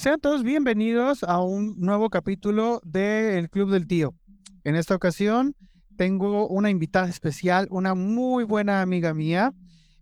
[0.00, 4.14] Sean todos bienvenidos a un nuevo capítulo del Club del Tío.
[4.64, 5.52] En esta ocasión
[5.98, 9.52] tengo una invitada especial, una muy buena amiga mía,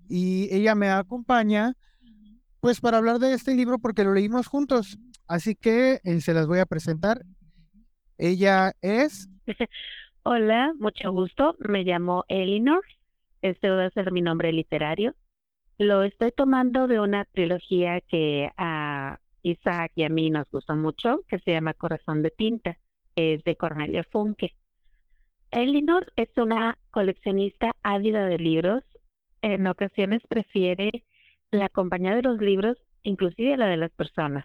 [0.08, 1.72] y ella me acompaña
[2.60, 4.98] pues para hablar de este libro porque lo leímos juntos.
[5.26, 7.22] Así que eh, se las voy a presentar.
[8.18, 9.28] Ella es...
[10.22, 11.56] Hola, mucho gusto.
[11.58, 12.84] Me llamo Elinor.
[13.42, 15.16] Este va a ser mi nombre literario.
[15.76, 19.18] Lo estoy tomando de una trilogía que a
[19.50, 22.78] Isaac y a mí nos gusta mucho, que se llama Corazón de Tinta.
[23.16, 24.54] Es de Cornelia Funke.
[25.50, 28.84] Elinor es una coleccionista ávida de libros.
[29.42, 31.04] En ocasiones prefiere
[31.50, 34.44] la compañía de los libros, inclusive la de las personas.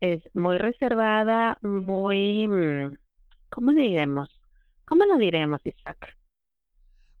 [0.00, 2.96] Es muy reservada, muy, mm,
[3.48, 4.28] ¿cómo diremos?
[4.84, 6.16] ¿Cómo lo diremos, Isaac?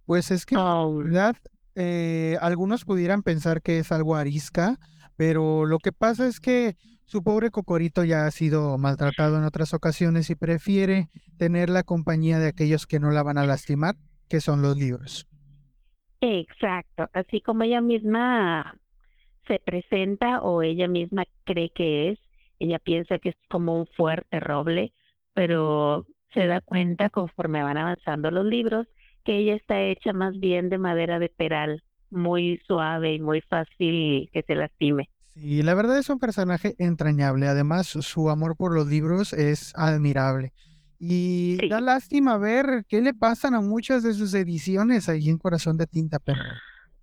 [0.04, 1.36] Pues es que Oh, verdad,
[1.74, 4.78] eh, algunos pudieran pensar que es algo arisca,
[5.16, 6.76] pero lo que pasa es que
[7.08, 12.38] su pobre cocorito ya ha sido maltratado en otras ocasiones y prefiere tener la compañía
[12.38, 13.94] de aquellos que no la van a lastimar,
[14.28, 15.26] que son los libros.
[16.20, 18.76] Exacto, así como ella misma
[19.46, 22.18] se presenta o ella misma cree que es,
[22.58, 24.92] ella piensa que es como un fuerte roble,
[25.32, 28.86] pero se da cuenta conforme van avanzando los libros
[29.24, 34.28] que ella está hecha más bien de madera de peral, muy suave y muy fácil
[34.30, 35.08] que se lastime.
[35.40, 37.46] Sí, la verdad es un personaje entrañable.
[37.48, 40.52] Además, su amor por los libros es admirable.
[40.98, 41.68] Y Sí.
[41.68, 45.86] da lástima ver qué le pasan a muchas de sus ediciones ahí en Corazón de
[45.86, 46.40] Tinta, pero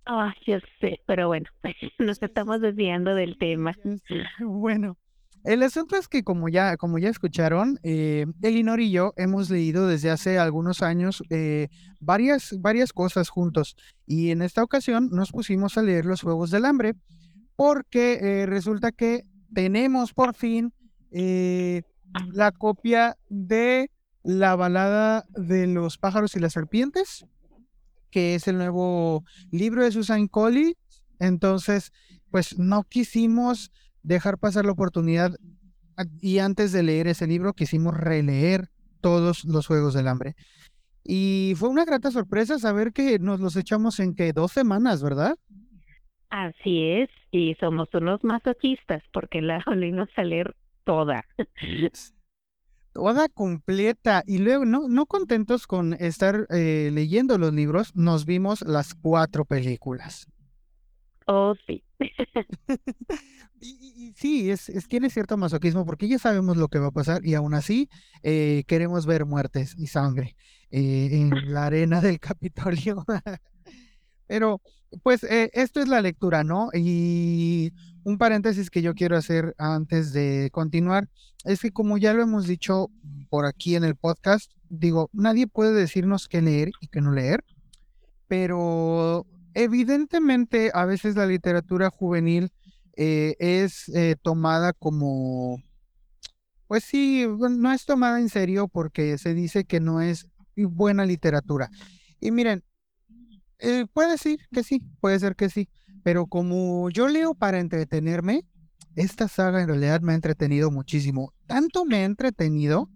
[0.08, 1.46] Ah, yo sé, pero bueno,
[1.98, 3.74] nos estamos desviando del tema.
[4.38, 4.96] Bueno,
[5.42, 9.88] el asunto es que como ya, como ya escucharon, eh, Elinor y yo hemos leído
[9.88, 13.76] desde hace algunos años eh, varias, varias cosas juntos.
[14.06, 16.94] Y en esta ocasión nos pusimos a leer Los Juegos del Hambre
[17.56, 20.72] porque eh, resulta que tenemos por fin
[21.10, 21.82] eh,
[22.32, 23.90] la copia de
[24.22, 27.26] la balada de los pájaros y las serpientes,
[28.10, 30.76] que es el nuevo libro de Susan Colley.
[31.18, 31.92] Entonces,
[32.30, 33.70] pues no quisimos
[34.02, 35.34] dejar pasar la oportunidad
[35.96, 38.68] a- y antes de leer ese libro quisimos releer
[39.00, 40.34] todos los Juegos del Hambre.
[41.04, 45.36] Y fue una grata sorpresa saber que nos los echamos en que dos semanas, ¿verdad?
[46.30, 50.54] Así es, y somos unos masoquistas porque la volvimos a leer
[50.84, 51.24] toda.
[52.92, 54.24] Toda completa.
[54.26, 59.44] Y luego, no, no contentos con estar eh, leyendo los libros, nos vimos las cuatro
[59.44, 60.26] películas.
[61.28, 61.82] Oh, sí.
[63.60, 67.24] Y sí, es, es- tiene cierto masoquismo porque ya sabemos lo que va a pasar
[67.24, 67.88] y aún así
[68.22, 70.36] eh, queremos ver muertes y sangre
[70.70, 73.04] eh, en la arena del Capitolio.
[74.26, 74.60] Pero,
[75.02, 76.70] pues, eh, esto es la lectura, ¿no?
[76.74, 77.72] Y
[78.04, 81.08] un paréntesis que yo quiero hacer antes de continuar
[81.44, 82.88] es que como ya lo hemos dicho
[83.28, 87.44] por aquí en el podcast, digo, nadie puede decirnos qué leer y qué no leer,
[88.28, 92.50] pero evidentemente a veces la literatura juvenil
[92.96, 95.62] eh, es eh, tomada como,
[96.66, 100.26] pues sí, no es tomada en serio porque se dice que no es
[100.56, 101.70] buena literatura.
[102.20, 102.64] Y miren,
[103.58, 105.68] eh, puede decir que sí, puede ser que sí,
[106.02, 108.44] pero como yo leo para entretenerme,
[108.94, 111.32] esta saga en realidad me ha entretenido muchísimo.
[111.46, 112.90] Tanto me ha entretenido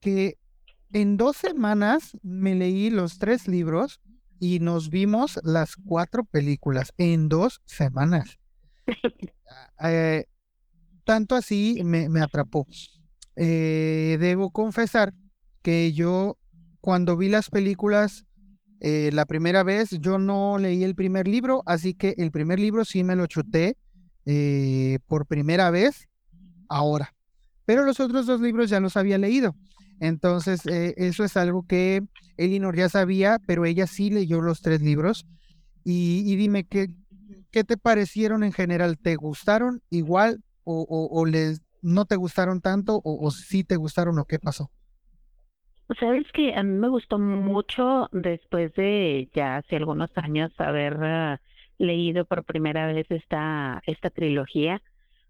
[0.00, 0.38] que
[0.92, 4.00] en dos semanas me leí los tres libros
[4.40, 8.38] y nos vimos las cuatro películas en dos semanas.
[9.82, 10.26] Eh,
[11.04, 12.66] tanto así me, me atrapó.
[13.34, 15.12] Eh, debo confesar
[15.62, 16.38] que yo
[16.80, 18.26] cuando vi las películas
[18.80, 22.84] eh, la primera vez, yo no leí el primer libro, así que el primer libro
[22.84, 23.76] sí me lo chuté
[24.24, 26.08] eh, por primera vez
[26.68, 27.14] ahora.
[27.66, 29.54] Pero los otros dos libros ya los había leído.
[30.00, 32.00] Entonces, eh, eso es algo que
[32.38, 35.26] Elinor ya sabía, pero ella sí leyó los tres libros.
[35.84, 36.88] Y, dime, ¿qué,
[37.50, 38.98] ¿qué te parecieron en general?
[38.98, 43.76] ¿Te gustaron igual o, o, o les, no te gustaron tanto o, o sí te
[43.76, 44.70] gustaron o qué pasó?
[45.98, 51.40] Sabes que a mí me gustó mucho después de ya hace algunos años haber ah,
[51.78, 54.80] leído por primera vez esta, esta trilogía.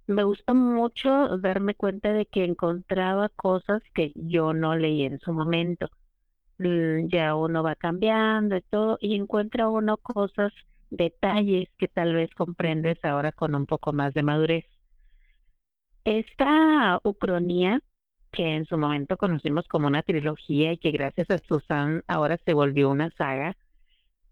[0.06, 5.32] Me gustó mucho darme cuenta de que encontraba cosas que yo no leí en su
[5.32, 5.88] momento.
[6.58, 10.52] Mm, Ya uno va cambiando y todo, y encuentra uno cosas,
[10.90, 14.66] detalles que tal vez comprendes ahora con un poco más de madurez.
[16.04, 17.80] Esta ucronía,
[18.32, 22.54] que en su momento conocimos como una trilogía y que gracias a Susan ahora se
[22.54, 23.56] volvió una saga,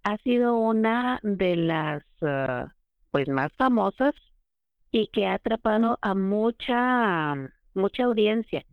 [0.05, 2.75] ha sido una de las ah,
[3.11, 4.15] pues más famosas
[4.91, 7.35] y que ha atrapado a mucha,
[7.75, 8.65] mucha audiencia,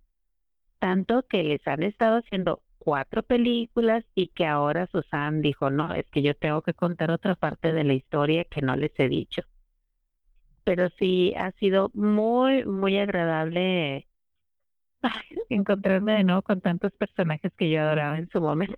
[0.80, 6.06] tanto que les han estado haciendo cuatro películas y que ahora Susan dijo, no, es
[6.12, 9.42] que yo tengo que contar otra parte de la historia que no les he dicho.
[10.63, 14.07] Pero sí, ha sido muy, muy agradable
[15.49, 18.75] encontrarme de nuevo con tantos personajes que yo adoraba en su momento.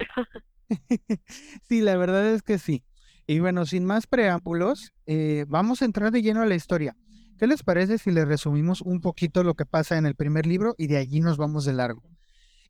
[1.64, 2.84] sí, la verdad es que sí.
[3.26, 6.96] Y bueno, sin más preámbulos, eh, vamos a entrar de lleno a la historia.
[7.38, 10.76] ¿Qué les parece si les resumimos un poquito lo que pasa en el primer libro
[10.78, 12.04] y de allí nos vamos de largo?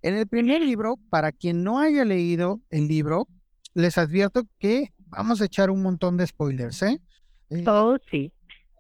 [0.02, 3.28] En el primer libro, para quien no haya leído el libro,
[3.74, 7.00] les advierto que vamos a echar un montón de spoilers, ¿eh?
[7.50, 8.32] eh oh, sí.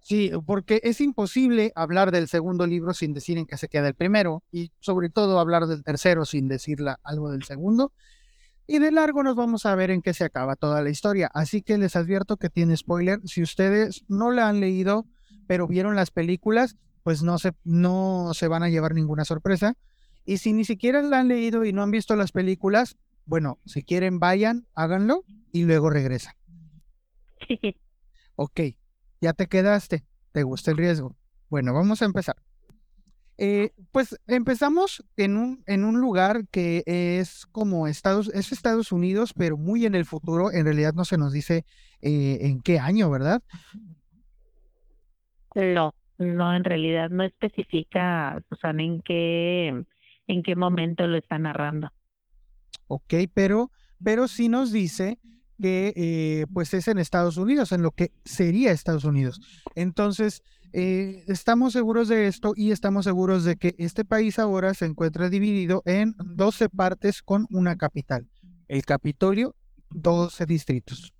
[0.07, 3.94] Sí, porque es imposible hablar del segundo libro sin decir en qué se queda el
[3.94, 7.92] primero y sobre todo hablar del tercero sin decir algo del segundo.
[8.68, 11.30] Y de largo nos vamos a ver en qué se acaba toda la historia.
[11.33, 13.19] Así que les advierto que tiene spoiler.
[13.25, 15.06] Si ustedes no la han leído,
[15.45, 19.74] pero vieron las películas, pues no se, no se van a llevar ninguna sorpresa.
[20.24, 22.95] Y si ni siquiera la han leído y no han visto las películas,
[23.25, 26.36] bueno, si quieren vayan, háganlo y luego regresan.
[28.39, 28.60] Ok,
[29.22, 31.16] ya te quedaste, te gusta el riesgo.
[31.50, 32.36] Bueno, vamos a empezar.
[33.40, 39.34] Eh, pues empezamos en un, en un lugar que es como Estados, es Estados Unidos,
[39.38, 40.52] pero muy en el futuro.
[40.52, 41.64] En realidad no se nos dice
[42.02, 43.44] eh, en qué año, ¿verdad?
[45.54, 49.84] No, no, en realidad no especifica, Susana, en qué,
[50.28, 51.92] en qué momento lo está narrando.
[52.88, 53.72] Ok, pero,
[54.04, 55.20] pero sí nos dice
[55.59, 59.42] que eh, pues es en Estados Unidos, en lo que sería Estados Unidos.
[59.75, 60.44] Entonces,
[60.74, 65.30] eh, estamos seguros de esto y estamos seguros de que este país ahora se encuentra
[65.30, 68.27] dividido en 12 partes con una capital.
[68.68, 69.56] El Capitolio,
[69.92, 71.13] 12 distritos.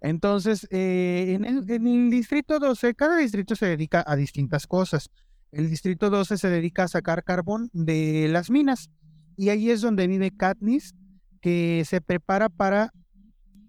[0.00, 5.10] Entonces, eh, en, el, distrito 12, cada distrito se dedica a distintas cosas.
[5.52, 8.90] El distrito 12 se dedica a sacar carbón de las minas.
[9.36, 10.94] Y ahí es donde vive Katniss,
[11.40, 12.92] que se prepara para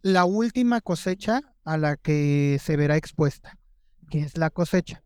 [0.02, 3.58] la última cosecha a la que se verá expuesta,
[4.10, 5.04] que es la cosecha.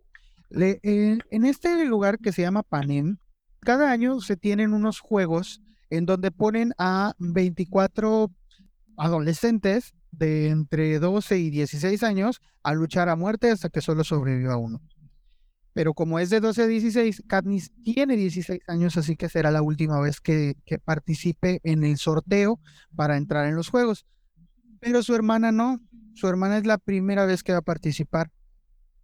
[0.51, 3.17] En este lugar que se llama Panem,
[3.59, 8.31] cada año se tienen unos juegos en donde ponen a 24
[8.97, 14.55] adolescentes de entre 12 y 16 años a luchar a muerte hasta que solo sobreviva
[14.57, 14.81] uno.
[15.73, 19.61] Pero como es de 12 a 16, Katniss tiene 16 años, así que será la
[19.61, 20.55] última vez que
[20.85, 22.61] participe en el sorteo
[22.95, 24.05] para entrar en los juegos.
[24.85, 25.79] Pero su hermana no,
[26.13, 28.29] su hermana es la primera vez que va a participar.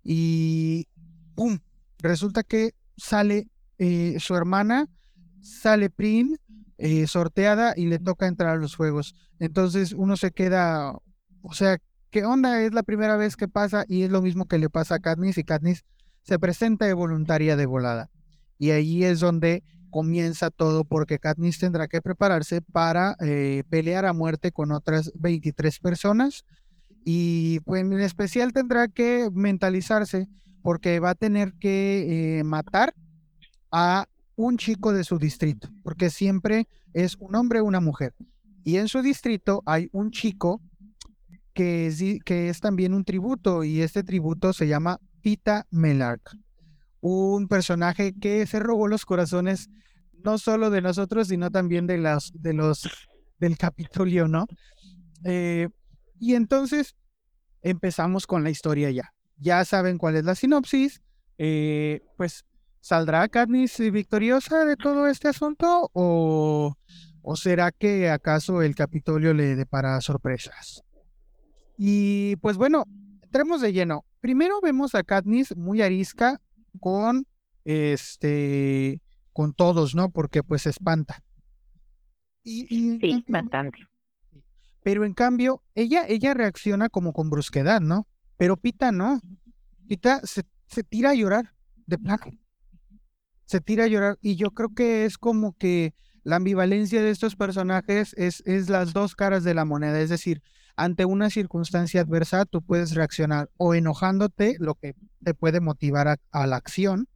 [0.04, 0.88] Y
[1.34, 1.58] ¡pum!
[1.98, 3.48] Resulta que sale
[3.80, 4.86] eh, su hermana,
[5.42, 6.38] sale Prim,
[6.78, 9.16] eh, sorteada y le toca entrar a los juegos.
[9.40, 10.94] Entonces uno se queda,
[11.42, 11.80] o sea,
[12.12, 12.62] ¿qué onda?
[12.62, 15.40] Es la primera vez que pasa y es lo mismo que le pasa a Katniss
[15.40, 15.84] y Katniss
[16.22, 18.12] se presenta de voluntaria de volada.
[18.60, 24.14] Y ahí es donde comienza todo porque Katniss tendrá que prepararse para eh, pelear a
[24.14, 26.44] muerte con otras 23 personas
[27.06, 30.28] y pues en especial tendrá que mentalizarse
[30.64, 32.94] porque va a tener que eh, matar
[33.72, 38.14] a un chico de su distrito, porque siempre es un hombre o una mujer.
[38.64, 40.62] Y en su distrito hay un chico
[41.54, 46.38] que es, que es también un tributo y este tributo se llama Pita Melark,
[47.02, 49.70] un personaje que se robó los corazones
[50.24, 52.88] no solo de nosotros, sino también de, las, de los
[53.40, 54.46] del Capitolio, ¿no?
[55.26, 55.68] Eh,
[56.20, 56.96] y entonces
[57.62, 59.14] empezamos con la historia ya.
[59.38, 61.02] Ya saben cuál es la sinopsis.
[61.40, 62.46] Eh, pues,
[62.80, 66.76] ¿saldrá Katniss victoriosa de todo este asunto o
[67.24, 70.84] ¿O será que acaso el Capitolio le depara sorpresas?
[71.78, 72.86] Y pues bueno,
[73.22, 74.06] entremos de lleno.
[74.22, 76.42] Primero vemos a Katniss muy arisca
[76.80, 77.26] con
[77.64, 79.02] este
[79.34, 80.12] con todos, ¿no?
[80.12, 81.24] Porque pues espanta.
[82.44, 82.66] Y,
[83.00, 83.80] sí, bastante.
[84.84, 88.08] Pero en cambio, ella, ella reacciona como con brusquedad, ¿no?
[88.38, 89.22] Pero Pita no.
[89.88, 91.54] Pita se, se tira a llorar,
[91.86, 92.24] de plano.
[93.46, 94.18] Se tira a llorar.
[94.22, 98.94] Y yo creo que es como que la ambivalencia de estos personajes es, es las
[98.94, 100.42] dos caras de la moneda, es decir,
[100.84, 106.48] ante una circunstancia adversa tú puedes reaccionar o enojándote, lo que te puede motivar a,
[106.48, 107.08] la acción,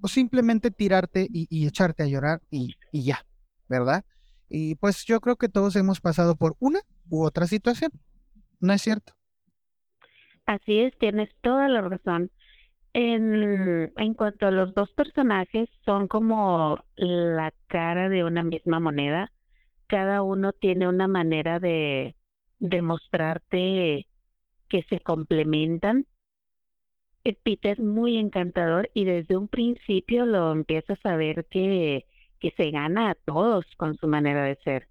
[0.00, 3.24] o simplemente tirarte y, echarte a llorar y, y, ya,
[3.68, 4.04] ¿verdad?
[4.48, 7.92] Y pues yo creo que todos hemos pasado por una u otra situación,
[8.58, 9.12] ¿no es cierto?
[10.46, 12.30] Así es, tienes toda la razón.
[12.94, 19.32] En, en cuanto a los dos personajes, son como la cara de una misma moneda.
[19.86, 22.14] Cada uno tiene una manera de
[22.68, 24.06] demostrarte
[24.68, 26.06] que se complementan.
[27.42, 32.06] Peter es muy encantador y desde un principio lo empiezas a ver que,
[32.38, 34.88] que se gana a todos con su manera de ser.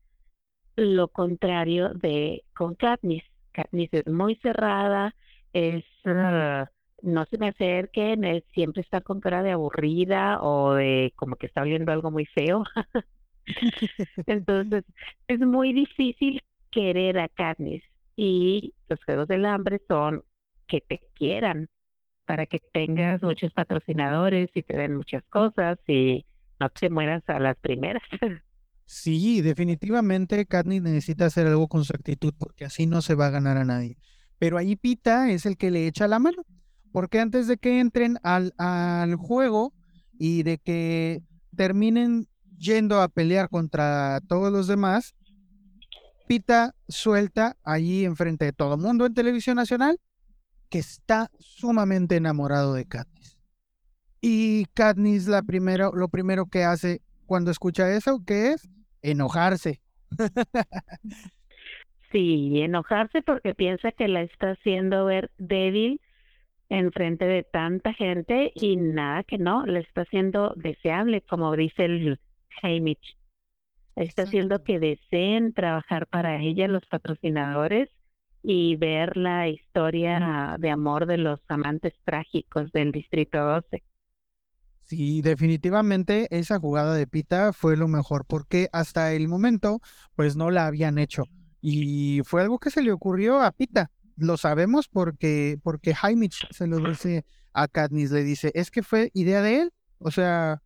[0.75, 3.23] Lo contrario de con Katniss.
[3.51, 5.15] Katniss es muy cerrada,
[5.53, 6.65] es uh,
[7.03, 11.61] no se me acerquen, siempre está con cara de aburrida o de como que está
[11.61, 12.63] oyendo algo muy feo.
[14.25, 14.85] Entonces,
[15.27, 16.41] es muy difícil
[16.73, 17.83] querer a Katniss
[18.15, 20.23] y los Juegos del Hambre son
[20.67, 21.69] que te quieran
[22.25, 26.25] para que tengas muchos patrocinadores y te den muchas cosas y
[26.59, 28.03] no te mueras a las primeras.
[28.85, 33.31] Sí, definitivamente Katniss necesita hacer algo con su actitud porque así no se va a
[33.31, 33.97] ganar a nadie.
[34.37, 36.45] Pero ahí Pita es el que le echa la mano,
[36.91, 39.73] porque antes de que entren al, al juego
[40.19, 41.23] y de que
[41.55, 42.27] terminen
[42.57, 45.15] yendo a pelear contra todos los demás,
[46.87, 49.99] Suelta allí enfrente de todo el mundo en televisión nacional
[50.69, 53.37] que está sumamente enamorado de Katniss.
[54.21, 58.69] Y Katniss la primero, lo primero que hace cuando escucha eso, que es
[59.01, 59.81] enojarse.
[62.11, 66.01] sí, enojarse porque piensa que la está haciendo ver débil
[66.69, 71.85] en frente de tanta gente y nada que no, la está haciendo deseable, como dice
[71.85, 72.19] el
[72.61, 73.17] Hamish.
[73.95, 77.89] Está haciendo que deseen trabajar para ella los patrocinadores
[78.41, 83.83] y ver la historia de amor de los amantes trágicos del Distrito 12.
[84.83, 89.79] Sí, definitivamente esa jugada de Pita fue lo mejor porque hasta el momento
[90.15, 91.23] pues no la habían hecho
[91.61, 93.89] y fue algo que se le ocurrió a Pita.
[94.17, 99.09] Lo sabemos porque porque Jaime se lo dice a Katniss, le dice, es que fue
[99.13, 100.61] idea de él, o sea,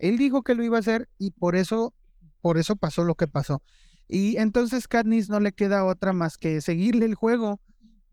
[0.00, 1.94] él dijo que lo iba a hacer y por eso
[2.42, 3.62] por eso pasó lo que pasó.
[4.08, 7.60] Y entonces Katniss no le queda otra más que seguirle el juego,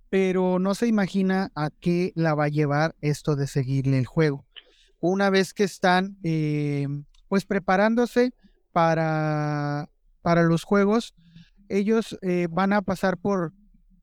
[0.10, 4.46] pero no se imagina a qué la va a llevar esto de seguirle el juego.
[5.02, 6.88] Una vez que están eh,
[7.28, 8.34] pues preparándose
[8.72, 9.90] para,
[10.22, 11.16] para los juegos,
[11.68, 13.54] ellos eh, van a pasar por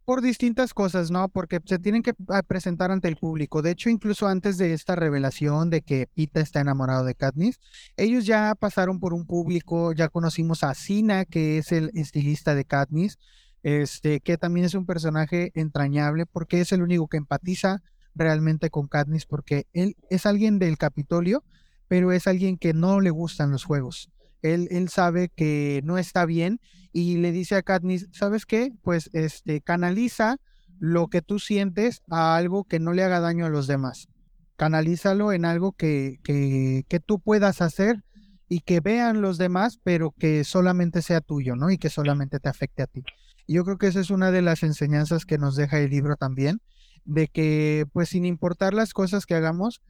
[0.07, 1.29] por distintas cosas, ¿no?
[1.29, 3.61] Porque se tienen que ah, presentar ante el público.
[3.61, 7.59] De hecho, incluso antes de esta revelación de que Pita está enamorado de Katniss,
[7.97, 12.65] ellos ya pasaron por un público, ya conocimos a Sina, que es el estilista de
[12.65, 13.19] Katniss,
[13.65, 17.83] este, que también es un personaje entrañable porque es el único que empatiza
[18.15, 21.43] realmente con Katniss porque él es alguien del Capitolio,
[21.89, 24.09] pero es alguien que no le gustan los juegos.
[24.55, 26.61] Él, sabe que no está bien
[26.93, 28.73] y le dice a Katniss, ¿sabes qué?
[28.83, 30.37] Pues este, canaliza
[30.79, 34.09] lo que tú sientes a algo que no le haga daño a los demás.
[34.57, 38.03] Canalízalo en algo que, que, que tú puedas hacer
[38.49, 41.71] y que vean los demás, pero que solamente sea tuyo, ¿no?
[41.71, 43.05] Y que solamente te afecte a ti.
[43.49, 46.61] Yo creo que esa es una de las enseñanzas que nos deja el libro también,
[47.05, 49.81] de que pues sin importar las cosas que hagamos,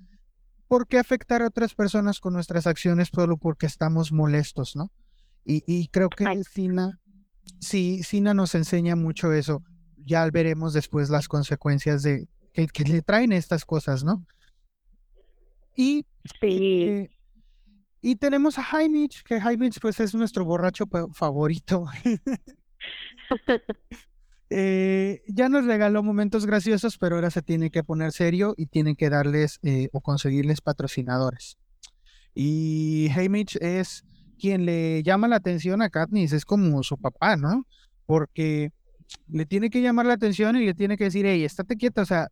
[0.68, 4.90] ¿por qué afectar a otras personas con nuestras acciones solo porque estamos molestos, ¿no?
[5.48, 6.98] Y, creo que Sina,
[7.60, 9.62] sí, Sina nos enseña mucho eso.
[9.96, 14.26] Ya veremos después las consecuencias de que, le traen estas cosas, ¿no?
[15.76, 16.04] Y,
[16.40, 16.82] sí.
[16.82, 17.10] Eh,
[18.00, 21.86] y tenemos a Jaimich, que Jaimich pues es nuestro borracho favorito.
[24.48, 28.94] Eh, ya nos regaló momentos graciosos, pero ahora se tiene que poner serio y tiene
[28.94, 31.58] que darles eh, o conseguirles patrocinadores.
[32.34, 34.04] Y Hamish es
[34.38, 37.66] quien le llama la atención a Katniss, es como su papá, ¿no?
[38.04, 38.72] Porque
[39.28, 42.06] le tiene que llamar la atención y le tiene que decir, hey, estate quieta, o
[42.06, 42.28] sea,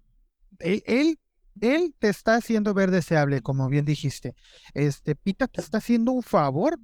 [0.59, 1.19] él, él,
[1.61, 4.35] él te está haciendo ver deseable, como bien dijiste.
[4.75, 6.79] Este, Pita te está haciendo un favor,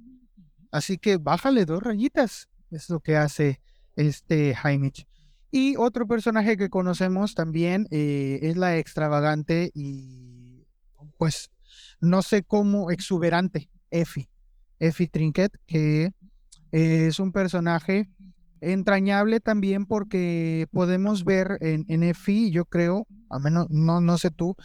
[0.71, 3.61] así que bájale dos rayitas, es lo que hace
[3.95, 5.05] este Hamish.
[5.51, 10.65] Y otro personaje que conocemos también eh, es la extravagante y
[11.17, 11.51] pues
[11.99, 14.29] no sé cómo exuberante Effie.
[14.79, 16.13] Effie Trinket, que
[16.71, 18.09] es un personaje
[18.61, 24.55] entrañable también porque podemos ver en, Effie, yo creo, al menos no, no sé tú,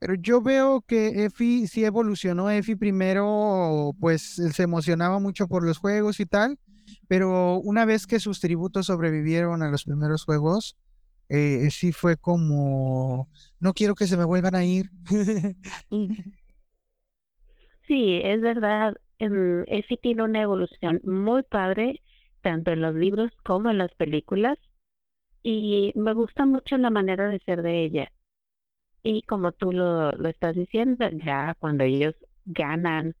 [0.00, 2.50] pero yo veo que Effie sí evolucionó.
[2.50, 6.58] Effie primero, pues se emocionaba mucho por los juegos y tal,
[7.08, 10.76] pero una vez que sus tributos sobrevivieron a los primeros juegos,
[11.28, 13.28] eh, sí fue como,
[13.60, 14.90] no quiero que se me vuelvan a ir.
[17.86, 18.96] sí, es verdad.
[19.20, 22.02] Em, sí tiene una evolución muy padre,
[22.40, 24.58] tanto en los libros como en las películas.
[25.42, 28.12] Y me gusta mucho la manera de ser de ella.
[29.02, 33.14] Y como tú lo, lo estás diciendo, ya cuando ellos ganan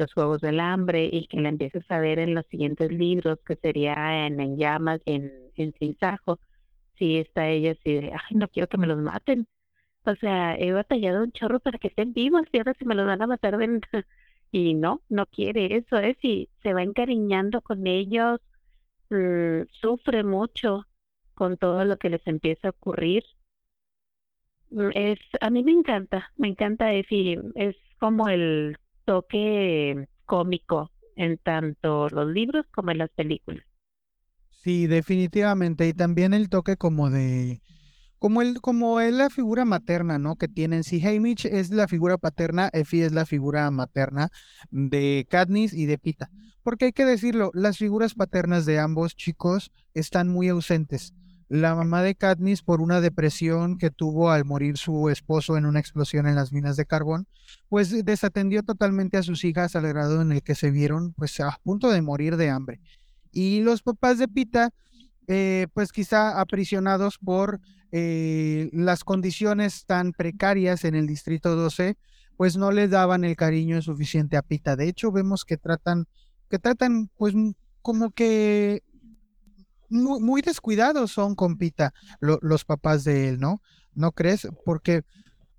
[0.00, 3.56] los Juegos del Hambre y que la empieces a ver en los siguientes libros, que
[3.56, 6.40] sería en, Llamas, en, en Sinsajo,
[6.98, 9.46] sí está ella así de, ay, no quiero que me los maten.
[10.04, 13.06] O sea, he batallado un chorro para que estén vivos y ahora si me los
[13.06, 13.56] van a matar.
[14.52, 16.18] Y no, no quiere eso, es ¿eh?
[16.22, 18.40] y se va encariñando con ellos,
[19.10, 20.86] mm, sufre mucho
[21.34, 23.24] con todo lo que les empieza a ocurrir.
[24.70, 28.76] Mm, es, a mí me encanta, me encanta Effie, es como el
[29.10, 33.64] toque cómico en tanto los libros como en las películas.
[34.62, 37.60] Sí, definitivamente, y también el toque como de
[38.20, 40.36] como, el, como es la figura materna, ¿no?
[40.36, 40.84] Que tienen.
[40.84, 44.28] Si Haymitch es la figura paterna, Effie es la figura materna
[44.70, 46.30] de Katniss y de Pita.
[46.62, 51.14] Porque hay que decirlo, las figuras paternas de ambos chicos están muy ausentes.
[51.50, 55.80] La mamá de Katniss, por una depresión que tuvo al morir su esposo en una
[55.80, 57.26] explosión en las minas de carbón,
[57.68, 61.58] pues desatendió totalmente a sus hijas al grado en el que se vieron pues a
[61.64, 62.80] punto de morir de hambre.
[63.32, 64.70] Y los papás de Pita,
[65.26, 71.96] eh, pues quizá aprisionados por eh, las condiciones tan precarias en el Distrito 12,
[72.36, 74.76] pues no le daban el cariño suficiente a Pita.
[74.76, 76.06] De hecho, vemos que tratan,
[76.48, 77.34] que tratan, pues
[77.82, 78.84] como que
[79.90, 83.60] muy, descuidados son con Pita los papás de él, ¿no?
[83.94, 84.48] ¿No crees?
[84.64, 85.02] Porque,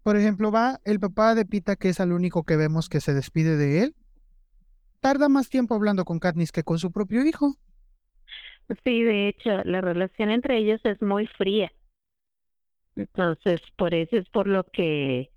[0.03, 3.13] por ejemplo, va el papá de Pita, que es el único que vemos que se
[3.13, 3.95] despide de él,
[5.01, 7.55] tarda más tiempo hablando con Katniss que con su propio hijo.
[8.85, 11.71] Sí, de hecho, la relación entre ellos es muy fría.
[12.95, 15.31] Entonces, por eso es por lo que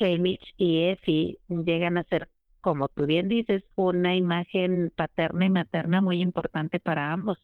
[0.00, 2.28] Hamish y Effie llegan a ser,
[2.60, 7.38] como tú bien dices, una imagen paterna y materna muy importante para ambos.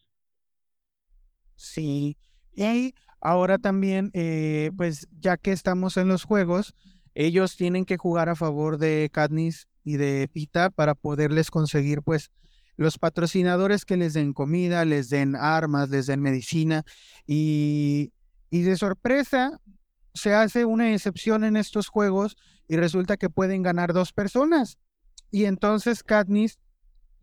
[1.57, 2.17] Sí,
[2.55, 6.73] y ahora también, eh, pues ya que estamos en los juegos,
[7.13, 12.31] ellos tienen que jugar a favor de Katniss y de Pita para poderles conseguir, pues,
[12.77, 16.83] los patrocinadores que les den comida, les den armas, les den medicina
[17.25, 18.13] y
[18.49, 19.59] y de sorpresa,
[20.13, 22.37] se hace una excepción en estos juegos
[22.67, 24.77] y resulta que pueden ganar dos personas.
[25.31, 26.59] Y entonces Katniss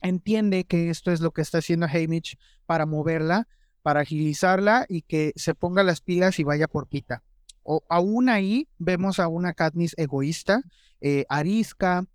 [0.01, 3.49] entiende que esto es lo que está haciendo Haymitch para moverla,
[3.85, 7.23] para agilizarla y que se ponga las pilas y vaya por Pita.
[7.63, 10.63] O aún ahí vemos a una Katniss egoísta,
[11.03, 12.07] eh, arisca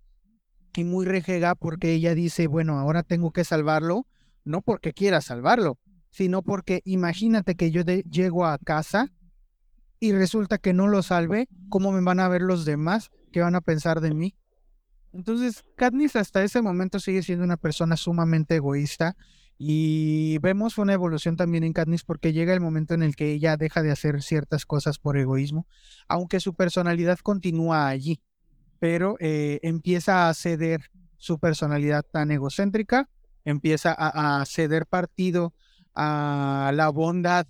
[0.74, 4.08] y muy rejega porque ella dice, bueno, ahora tengo que salvarlo,
[4.44, 5.78] no porque quiera salvarlo,
[6.10, 9.12] sino porque imagínate que yo llego a casa
[10.00, 13.10] y resulta que no lo salve, ¿cómo me van a ver los demás?
[13.30, 14.34] ¿Qué van a pensar de mí?
[15.12, 19.16] Entonces, Katniss hasta ese momento sigue siendo una persona sumamente egoísta
[19.62, 23.58] y vemos una evolución también en Katniss porque llega el momento en el que ella
[23.58, 25.66] deja de hacer ciertas cosas por egoísmo,
[26.08, 28.22] aunque su personalidad continúa allí,
[28.78, 33.10] pero eh, empieza a ceder su personalidad tan egocéntrica,
[33.44, 35.52] empieza a ceder partido
[35.94, 37.46] a la bondad,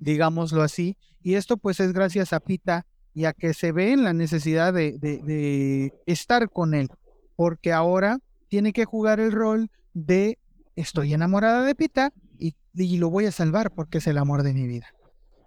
[0.00, 0.96] digámoslo así.
[1.22, 4.72] Y esto pues es gracias a Pita y a que se ve en la necesidad
[4.72, 6.88] de, de, estar con él,
[7.36, 10.40] porque ahora tiene que jugar el rol de
[10.76, 12.54] estoy enamorada de Pita y,
[12.96, 14.86] lo voy a salvar porque es el amor de mi vida.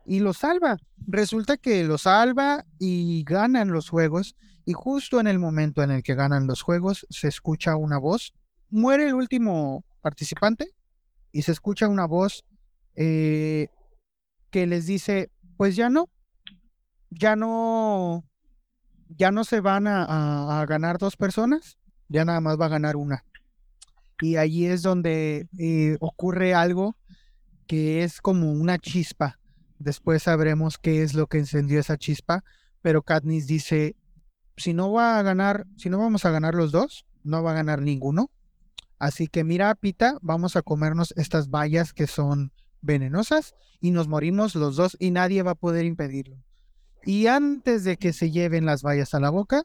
[0.05, 0.77] Y lo salva.
[1.07, 4.35] Resulta que lo salva y ganan los juegos.
[4.63, 8.33] Y justo en el momento en el que ganan los juegos se escucha una voz.
[8.69, 10.69] Muere el último participante
[11.31, 12.45] y se escucha una voz
[12.95, 13.67] eh,
[14.51, 16.09] que les dice, pues ya no,
[17.09, 18.23] ya no,
[19.09, 23.25] ya no se van a, ganar dos personas, ya nada más va a ganar una.
[24.21, 26.95] Y allí es donde eh, ocurre algo
[27.67, 29.39] que es como una chispa.
[29.79, 32.43] Después sabremos qué es lo que encendió esa chispa,
[32.81, 33.95] pero Katniss dice,
[34.57, 37.55] si no va a ganar, si no vamos a ganar los dos, no va a
[37.55, 38.31] ganar ninguno.
[38.99, 44.55] Así que mira, Pita, vamos a comernos estas bayas que son venenosas y nos morimos
[44.55, 46.37] los dos y nadie va a poder impedirlo.
[47.03, 49.63] Y antes de que se lleven las bayas a la boca,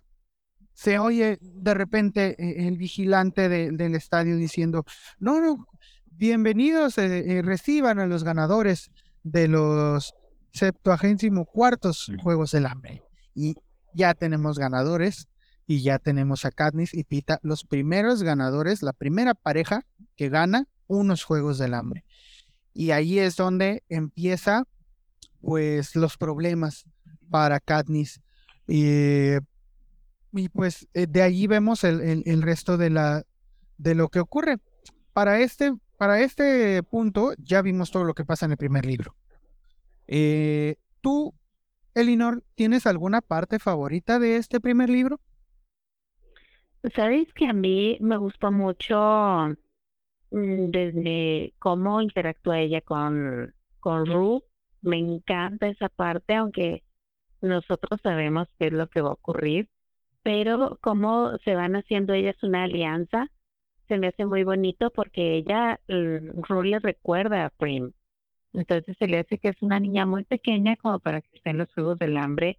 [0.81, 4.87] se oye de repente eh, el vigilante del estadio diciendo,
[5.19, 5.69] no, no,
[6.07, 8.91] bienvenidos, eh, eh, reciban a los ganadores
[9.23, 10.15] de los
[10.55, 13.03] septuagésimo cuartos Juegos del Hambre.
[13.35, 13.57] Y
[13.93, 15.29] ya tenemos ganadores
[15.67, 19.85] y ya tenemos a Katniss y Pita, los primeros ganadores, la primera pareja
[20.17, 22.07] que gana unos Juegos del Hambre.
[22.73, 24.65] Y ahí es donde empieza
[25.43, 26.87] pues los problemas
[27.29, 28.23] para Katniss.
[28.67, 29.35] y
[30.53, 33.25] pues eh, de ahí vemos el, resto de, la,
[33.79, 34.59] de lo que ocurre.
[35.13, 39.15] Para este, para este punto ya vimos todo lo que pasa en el primer libro.
[40.07, 41.35] Eh, ¿Tú,
[41.95, 45.21] Elinor, tienes alguna parte favorita de este primer libro?
[46.95, 48.97] Sabéis que a mí me gustó mucho
[50.31, 54.43] mm, desde cómo interactúa ella con, con Ru.
[54.81, 56.83] Me encanta esa parte, aunque
[57.43, 59.69] nosotros sabemos qué es lo que va a ocurrir,
[60.23, 63.31] pero cómo se van haciendo ellas una alianza,
[63.89, 67.93] se me hace muy bonito porque ella, Ru le recuerda a Prim.
[68.53, 71.59] Entonces se le hace que es una niña muy pequeña como para que esté en
[71.59, 72.59] los Juegos del Hambre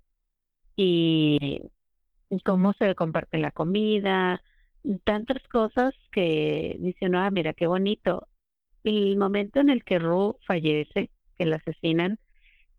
[0.76, 1.62] y
[2.46, 4.42] cómo se comparte la comida,
[5.04, 8.28] tantas cosas que dice, no, ah, mira qué bonito.
[8.84, 12.20] El momento en el que Ru fallece, que la asesinan,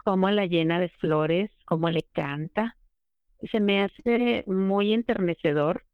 [0.05, 2.77] cómo la llena de flores, cómo le canta,
[3.50, 5.85] se me hace muy enternecedor.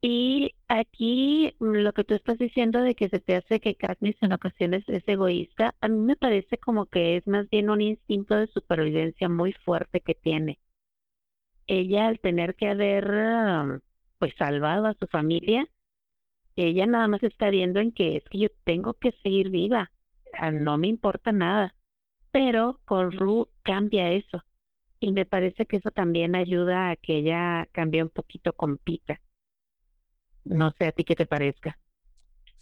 [0.00, 4.32] Y aquí lo que tú estás diciendo de que se te hace que Katniss en
[4.32, 8.46] ocasiones es egoísta, a mí me parece como que es más bien un instinto de
[8.48, 10.60] supervivencia muy fuerte que tiene.
[11.66, 13.82] Ella al tener que haber
[14.18, 15.68] pues salvado a su familia,
[16.56, 19.90] ella nada más está viendo en que es que yo tengo que seguir viva,
[20.34, 21.74] ah, no me importa nada.
[22.32, 24.42] Pero con Ru cambia eso.
[25.00, 29.20] Y me parece que eso también ayuda a que ella cambie un poquito con Pita.
[30.44, 31.78] No sé a ti qué te parezca.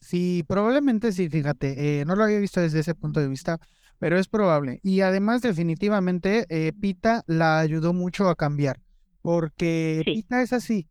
[0.01, 3.59] Sí, probablemente sí, fíjate, eh, no lo había visto desde ese punto de vista,
[3.99, 4.81] pero es probable.
[4.83, 8.81] Y además, definitivamente, eh, Pita la ayudó mucho a cambiar,
[9.23, 10.89] porque Pita es así,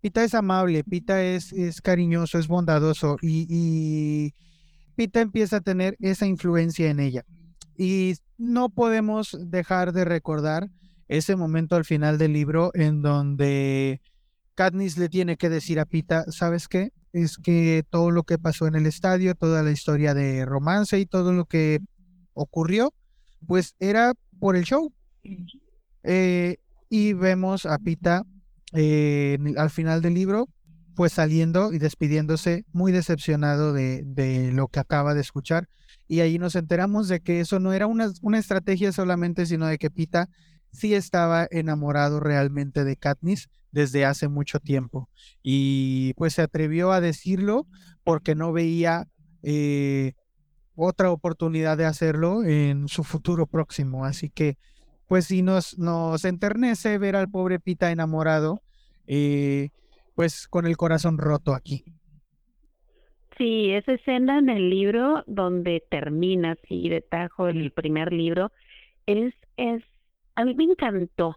[0.00, 4.34] Pita es amable, Pita es, es cariñoso, es bondadoso y,
[4.94, 7.24] Pita empieza a tener esa influencia en ella.
[7.76, 10.70] Y no podemos dejar de recordar
[11.08, 14.00] ese momento al final del libro en donde
[14.54, 16.92] Katniss le tiene que decir a Pita, ¿sabes qué?
[17.12, 21.06] Es que todo lo que pasó en el estadio, toda la historia de romance y
[21.06, 21.80] todo lo que
[22.32, 22.92] ocurrió,
[23.46, 24.92] pues era por el show.
[26.02, 26.56] Eh,
[26.88, 28.22] y vemos a Pita
[28.72, 30.48] eh, al final del libro,
[30.94, 35.68] pues saliendo y despidiéndose muy decepcionado de, de, lo que acaba de escuchar.
[36.08, 39.78] Y ahí nos enteramos de que eso no era una, una estrategia solamente, sino de
[39.78, 40.28] que Pita
[40.72, 45.08] sí estaba enamorado realmente de Katniss desde hace mucho tiempo.
[45.42, 47.66] Y pues se atrevió a decirlo
[48.04, 49.06] porque no veía
[49.42, 50.12] eh,
[50.74, 54.04] otra oportunidad de hacerlo en su futuro próximo.
[54.04, 54.56] Así que
[55.08, 58.60] pues sí nos, nos enternece ver al pobre Pita enamorado,
[59.06, 59.70] eh,
[60.14, 61.84] pues con el corazón roto aquí.
[63.38, 68.50] Sí, esa escena en el libro donde termina así de tajo el primer libro,
[69.04, 69.82] es, es,
[70.36, 71.36] a mí me encantó.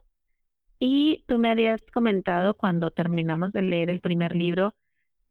[0.80, 4.76] Y tú me habías comentado cuando terminamos de leer el primer libro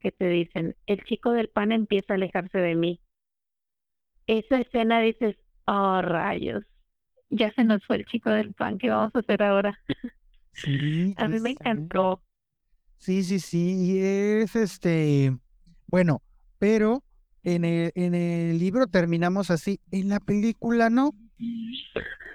[0.01, 3.01] que te dicen, el chico del pan empieza a alejarse de mí.
[4.27, 6.65] Esa escena dices, oh rayos,
[7.31, 9.79] ya se nos fue el chico del pan, ¿qué vamos a hacer ahora?
[10.53, 12.21] Sí, a mí me encantó.
[12.99, 15.39] Sí, sí, sí, y es este,
[15.87, 16.21] bueno,
[16.59, 17.05] pero
[17.45, 21.15] en el, en el libro terminamos así, en la película no.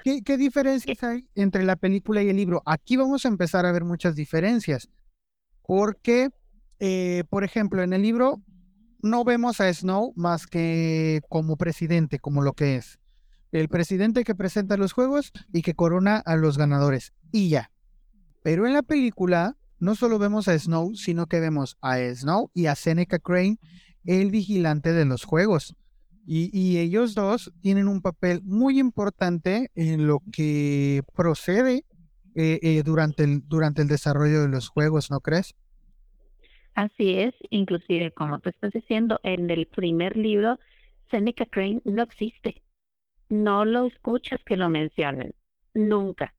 [0.04, 2.62] ¿Qué, ¿Qué diferencias hay entre la película y el libro?
[2.66, 4.90] Aquí vamos a empezar a ver muchas diferencias,
[5.66, 6.30] porque,
[6.80, 8.42] eh, por ejemplo, en el libro
[9.02, 13.00] no vemos a Snow más que como presidente, como lo que es
[13.54, 17.14] el presidente que presenta los juegos y que corona a los ganadores.
[17.32, 17.72] Y ya.
[18.42, 22.66] Pero en la película no solo vemos a Snow, sino que vemos a Snow y
[22.66, 23.60] a Seneca Crane,
[24.06, 25.76] el vigilante de los juegos.
[26.26, 31.86] Y, ellos dos tienen un papel muy importante en lo que procede
[32.36, 35.54] eh, eh, durante, el, durante el desarrollo de los juegos, ¿no crees?
[36.76, 40.60] Así es, inclusive como tú estás diciendo, en el primer libro,
[41.12, 42.64] Seneca Crane no existe
[43.34, 45.34] no lo escuchas que lo mencionen,
[45.74, 46.36] nunca.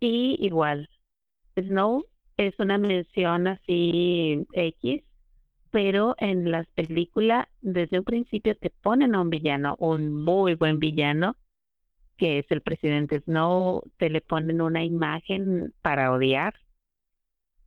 [0.00, 0.88] Y igual,
[1.56, 5.02] Snow es una mención así X,
[5.70, 10.78] pero en las películas desde un principio te ponen a un villano, un muy buen
[10.78, 11.36] villano,
[12.16, 16.54] que es el presidente Snow, te le ponen una imagen para odiar.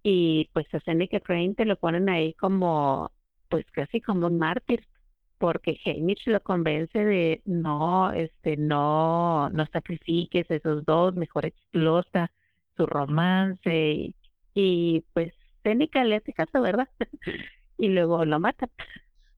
[0.04, 3.12] Y pues a Seneca Crane te lo ponen ahí como,
[3.50, 4.86] pues casi como un mártir,
[5.38, 12.32] porque Hamish lo convence de no, este, no, no sacrifiques esos dos, mejor explota
[12.78, 14.14] su romance
[14.54, 15.34] y, pues
[15.64, 16.90] Seneca le hace caso, ¿verdad?
[17.82, 18.70] y luego lo mata.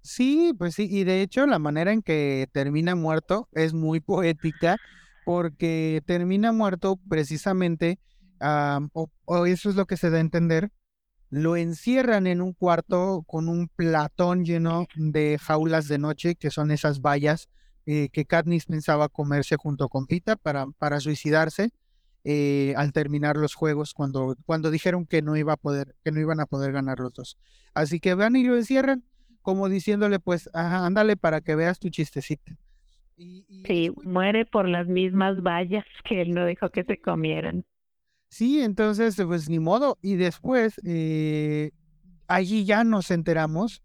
[0.01, 4.77] Sí, pues sí, y de hecho la manera en que termina muerto es muy poética
[5.23, 7.99] porque termina muerto precisamente,
[8.41, 9.09] o,
[9.45, 10.71] eso es lo que se da a entender,
[11.29, 16.71] lo encierran en un cuarto con un platón lleno de jaulas de noche, que son
[16.71, 17.47] esas vallas
[17.85, 21.71] eh, que Katniss pensaba comerse junto con Pita para, para suicidarse
[22.25, 26.19] eh, al terminar los juegos cuando, cuando dijeron que no iba a poder, que no
[26.21, 27.37] iban a poder ganar los dos.
[27.73, 29.03] Así que van y lo encierran,
[29.41, 32.53] como diciéndole, pues, ándale para que veas tu chistecito.
[33.17, 37.65] sí, muere por las mismas vallas que él no dijo que se comieran.
[38.29, 39.99] Sí, entonces, pues ni modo.
[40.01, 41.71] Y después, eh,
[42.27, 43.83] allí ya nos enteramos,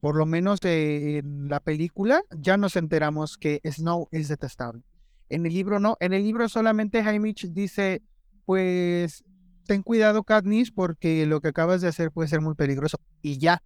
[0.00, 4.82] por lo menos en la película, ya nos enteramos que Snow es detestable.
[5.30, 8.02] En el libro no, en el libro solamente Haymitch dice,
[8.44, 9.24] pues
[9.66, 13.62] ten cuidado Katniss porque lo que acabas de hacer puede ser muy peligroso y ya.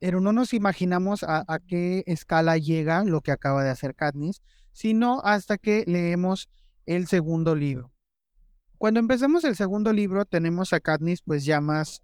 [0.00, 4.42] Pero no nos imaginamos a, qué escala llega lo que acaba de hacer Katniss,
[4.72, 6.48] sino hasta que leemos
[6.86, 7.92] el segundo libro.
[8.78, 12.02] Cuando empezamos el segundo libro tenemos a Katniss pues ya más,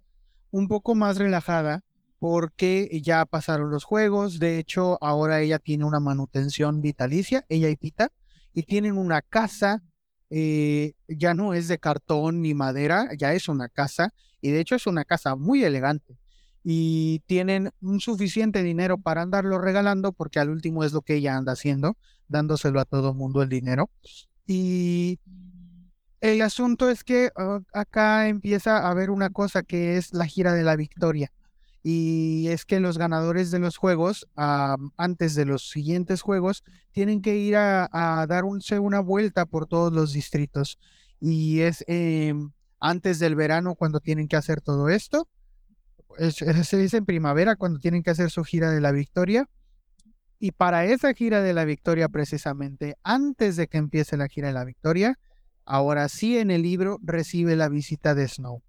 [0.51, 1.83] un poco más relajada
[2.19, 7.75] porque ya pasaron los juegos, de hecho ahora ella tiene una manutención vitalicia, ella y
[7.75, 8.13] Pita,
[8.53, 9.81] y tienen una casa,
[10.29, 14.75] eh, ya no es de cartón ni madera, ya es una casa, y de hecho
[14.75, 16.17] es una casa muy elegante.
[16.63, 21.37] Y tienen un suficiente dinero para andarlo regalando, porque al último es lo que ella
[21.37, 23.89] anda haciendo, dándoselo a todo mundo el dinero.
[24.45, 25.19] Y
[26.21, 30.53] el asunto es que ah, acá empieza a haber una cosa que es la gira
[30.53, 31.31] de la victoria
[31.81, 37.37] y es que los ganadores de los juegos, antes de los siguientes juegos, tienen que
[37.37, 40.77] ir a, darse una vuelta por todos los distritos.
[41.21, 45.29] Y es em, antes del verano cuando tienen que hacer todo esto.
[46.17, 49.47] se dice en primavera cuando tienen que hacer su gira de la victoria.
[50.37, 54.53] Y para esa gira de la victoria, precisamente antes de que empiece la gira de
[54.53, 55.17] la victoria,
[55.65, 58.63] ahora sí en el libro recibe la visita de Snow.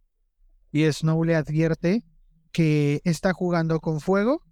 [0.73, 2.05] Y Snow le advierte
[2.53, 4.43] que está jugando con fuego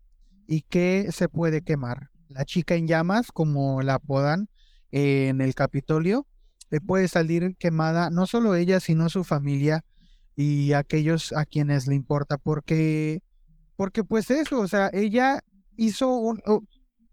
[0.46, 2.10] y que se puede quemar.
[2.28, 4.48] La chica en llamas, como la apodan
[4.90, 6.26] en el Capitolio,
[6.70, 9.84] le puede salir quemada no solo ella, sino su familia
[10.36, 13.22] y aquellos a quienes le importa, porque,
[13.76, 15.40] porque pues eso, o sea, ella
[15.76, 16.40] hizo un,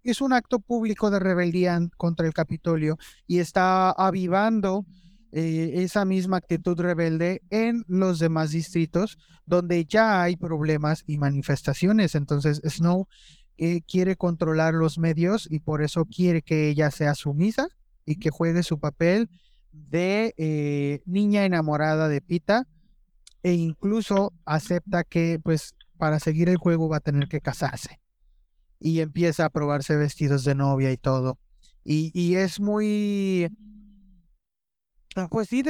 [0.03, 4.85] hizo un acto público de rebeldía contra el Capitolio y está avivando
[5.37, 12.15] eh, esa misma actitud rebelde en los demás distritos donde ya hay problemas y manifestaciones.
[12.15, 13.09] Entonces Snow
[13.57, 17.67] eh, quiere controlar los medios y por eso quiere que ella sea sumisa
[18.05, 19.29] y que juegue su papel
[19.73, 22.65] de eh, niña enamorada de Pita
[23.43, 27.99] e incluso acepta que pues para seguir el juego va a tener que casarse
[28.79, 31.37] y empieza a probarse vestidos de novia y todo.
[31.83, 33.49] y es muy
[35.29, 35.63] pues sí,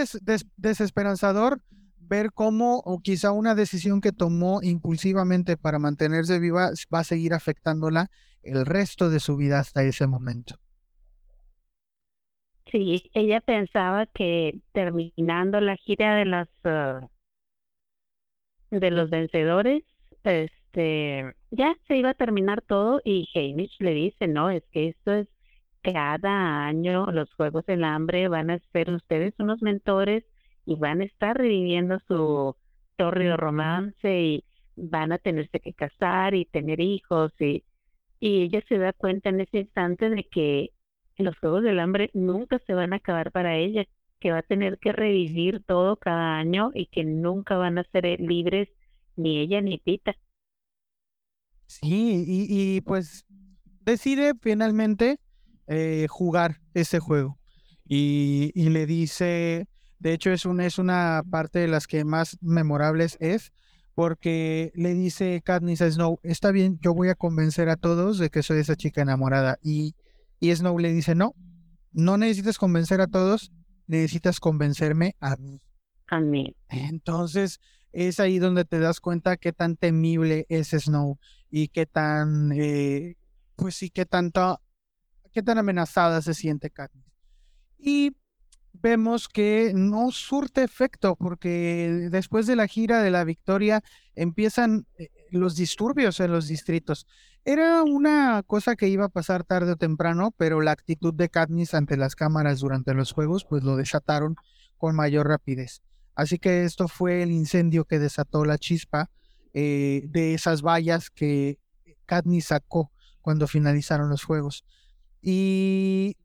[0.58, 1.62] desesperanzador
[1.98, 7.34] ver cómo o quizá una decisión que tomó impulsivamente para mantenerse viva va a seguir
[7.34, 8.10] afectándola
[8.44, 10.56] el resto de su vida hasta ese momento.
[12.72, 17.08] Sí, ella pensaba que terminando la gira de las ah,
[18.72, 19.84] de los vencedores,
[20.24, 25.14] este, ya se iba a terminar todo y Hamish le dice, no, es que esto
[25.14, 25.28] es
[25.94, 30.24] cada año los Juegos del Hambre van a ser ustedes unos mentores
[30.66, 32.56] y van a estar reviviendo su
[32.98, 34.46] torrido romance y
[34.76, 37.64] van a tenerse que casar y tener hijos y,
[38.20, 40.72] y ella se da cuenta en ese instante de que
[41.18, 43.86] los Juegos del Hambre nunca se van a acabar para ella,
[44.20, 48.06] que va a tener que revivir todo cada año y que nunca van a ser
[48.08, 48.70] eh, libres
[49.16, 50.16] ni ella ni Pita.
[51.68, 53.26] Sí, y, y pues
[53.82, 55.20] decide finalmente
[55.68, 57.40] eh, jugar ese juego.
[57.88, 59.68] Y, le dice,
[60.00, 63.52] de hecho es, un, es una parte de las que más memorables es,
[63.94, 68.30] porque le dice Katniss a Snow, está bien, yo voy a convencer a todos de
[68.30, 69.58] que soy esa chica enamorada.
[69.62, 69.96] Y,
[70.40, 71.34] y Snow le dice, no,
[71.92, 73.52] no necesitas convencer a todos,
[73.88, 75.62] necesitas convencerme a mí.
[76.08, 76.56] A mí.
[76.70, 77.60] Entonces
[77.96, 81.18] es ahí donde te das cuenta qué tan temible es Snow
[81.50, 83.16] y qué tan, eh,
[83.56, 84.60] pues sí, qué tanto
[85.36, 87.04] qué tan amenazada se siente Katniss.
[87.78, 88.16] Y
[88.72, 93.84] vemos que no surte efecto porque después de la gira de la victoria
[94.16, 97.06] empiezan eh, los disturbios en los distritos.
[97.44, 101.74] Era una cosa que iba a pasar tarde o temprano, pero la actitud de Katniss
[101.74, 104.38] ante las cámaras durante los juegos pues lo desataron
[104.78, 105.82] con mayor rapidez.
[106.16, 109.10] Así que esto fue el incendio que desató la chispa
[109.54, 111.60] eh, de esas vallas que
[112.06, 114.64] Katniss sacó cuando finalizaron los juegos.
[115.28, 116.18] Y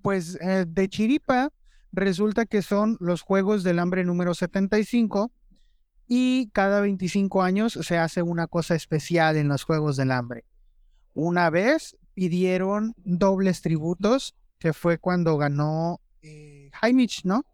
[0.00, 1.50] pues eh, de chiripa
[1.90, 5.32] resulta que son los Juegos del Hambre número 75
[6.06, 10.44] y cada 25 años se hace una cosa especial en los Juegos del Hambre.
[11.14, 16.70] Una vez pidieron dobles tributos, que fue cuando ganó eh,
[17.24, 17.44] ¿no?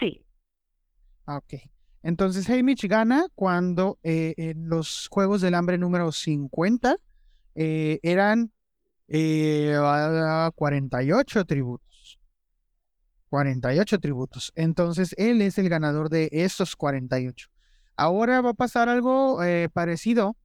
[0.00, 0.24] Sí.
[1.26, 1.54] Ah, ok.
[2.02, 6.96] Entonces Haymitch gana cuando eh, en los Juegos del Hambre número 50
[7.54, 8.50] eh, eran
[9.08, 9.76] eh,
[10.54, 12.18] 48 tributos.
[13.28, 14.52] 48 tributos.
[14.54, 17.48] Entonces, él es el ganador de estos 48.
[17.96, 20.36] Ahora va a pasar algo eh, parecido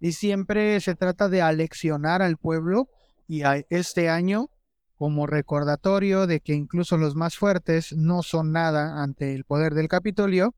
[0.00, 2.88] y siempre se trata de aleccionar al pueblo
[3.28, 4.50] y este año
[4.96, 9.88] como recordatorio de que incluso los más fuertes no son nada ante el poder del
[9.88, 10.54] Capitolio,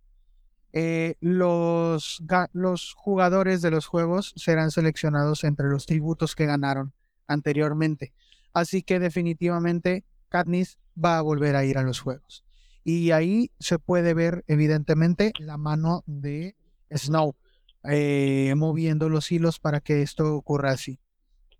[0.72, 6.92] eh, los, los jugadores de los juegos serán seleccionados entre los tributos que ganaron
[7.26, 8.12] anteriormente.
[8.52, 12.44] Así que definitivamente Katniss va a volver a ir a los juegos.
[12.84, 16.54] Y ahí se puede ver evidentemente la mano de
[16.94, 17.34] Snow
[17.84, 21.00] eh, moviendo los hilos para que esto ocurra así.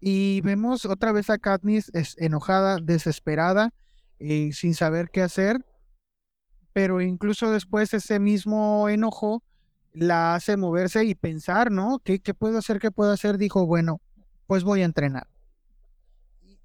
[0.00, 3.72] Y vemos otra vez a Katniss enojada, desesperada,
[4.18, 5.64] eh, sin saber qué hacer,
[6.72, 9.42] pero incluso después ese mismo enojo
[9.92, 12.00] la hace moverse y pensar, ¿no?
[12.05, 12.81] ¿Qué, qué puedo hacer?
[12.81, 13.38] ¿Qué puedo hacer?
[13.38, 14.00] Dijo, bueno,
[14.46, 15.27] pues voy a entrenar.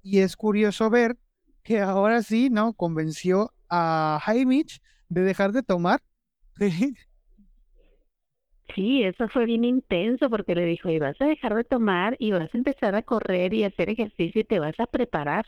[0.02, 1.16] Y es curioso ver
[1.62, 2.72] que ahora sí, ¿no?
[2.72, 6.00] Convenció a Haymitch de dejar de tomar.
[8.74, 12.30] Sí, eso fue bien intenso porque le dijo, y vas a dejar de tomar y
[12.30, 15.46] vas a empezar a correr y hacer ejercicio y te vas a preparar,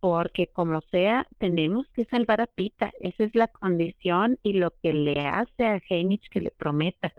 [0.00, 2.92] porque como sea, tenemos que salvar a Pita.
[3.00, 7.12] Esa es la condición y lo que le hace a Heinrich que le prometa.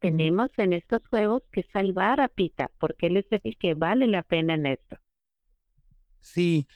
[0.00, 4.22] Tenemos en estos juegos que salvar a Pita, porque él es el que vale la
[4.22, 4.98] pena en esto.
[6.26, 6.66] Sí,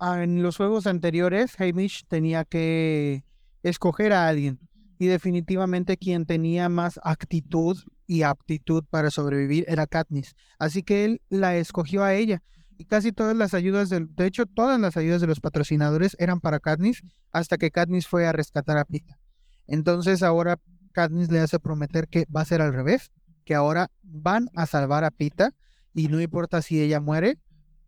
[0.00, 3.24] en los juegos anteriores, Hamish tenía que
[3.62, 4.58] escoger a alguien
[4.98, 10.34] y definitivamente quien tenía más actitud y aptitud para sobrevivir era Katniss.
[10.58, 12.42] Así que él la escogió a ella.
[12.78, 16.40] Y casi todas las ayudas, del, de hecho, todas las ayudas de los patrocinadores eran
[16.40, 19.20] para Katniss hasta que Katniss fue a rescatar a Pita.
[19.68, 20.58] Entonces ahora
[20.90, 23.12] Katniss le hace prometer que va a ser al revés,
[23.44, 25.54] que ahora van a salvar a Pita
[25.94, 27.38] y no importa si ella muere,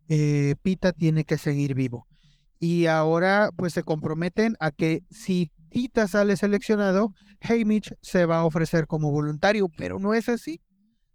[0.09, 2.07] eh, Pita tiene que seguir vivo.
[2.59, 8.45] Y ahora pues se comprometen a que si Pita sale seleccionado, Haymitch se va a
[8.45, 10.59] ofrecer como voluntario, pero no es así.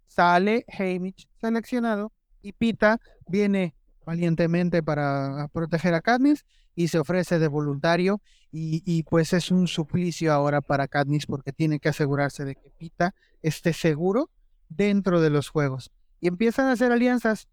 [0.07, 7.47] Sale Haymitch seleccionado y Pita viene valientemente para proteger a Katniss y se ofrece de
[7.47, 12.55] voluntario y, y, pues es un suplicio ahora para Katniss porque tiene que asegurarse de
[12.55, 14.29] que Pita esté seguro
[14.69, 15.91] dentro de los juegos.
[16.21, 17.49] Y empiezan a hacer alianzas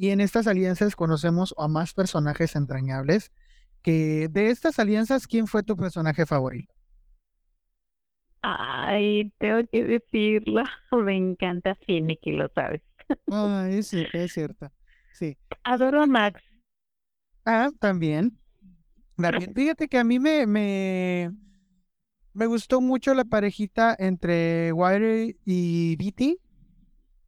[0.00, 3.32] y en estas alianzas conocemos a más personajes entrañables.
[3.82, 6.72] Que de estas alianzas, ¿quién fue tu personaje favorito?
[8.40, 10.62] Ay, tengo que decirlo.
[11.04, 12.80] Me encanta Finnicky, lo sabes.
[13.30, 14.72] Ah, es, es cierto.
[15.12, 15.36] Sí.
[15.64, 16.40] Adoro a Max.
[17.44, 18.38] Ah, también.
[19.54, 21.30] Fíjate que a mí me, me,
[22.32, 26.38] me gustó mucho la parejita entre Wiley y Beatty.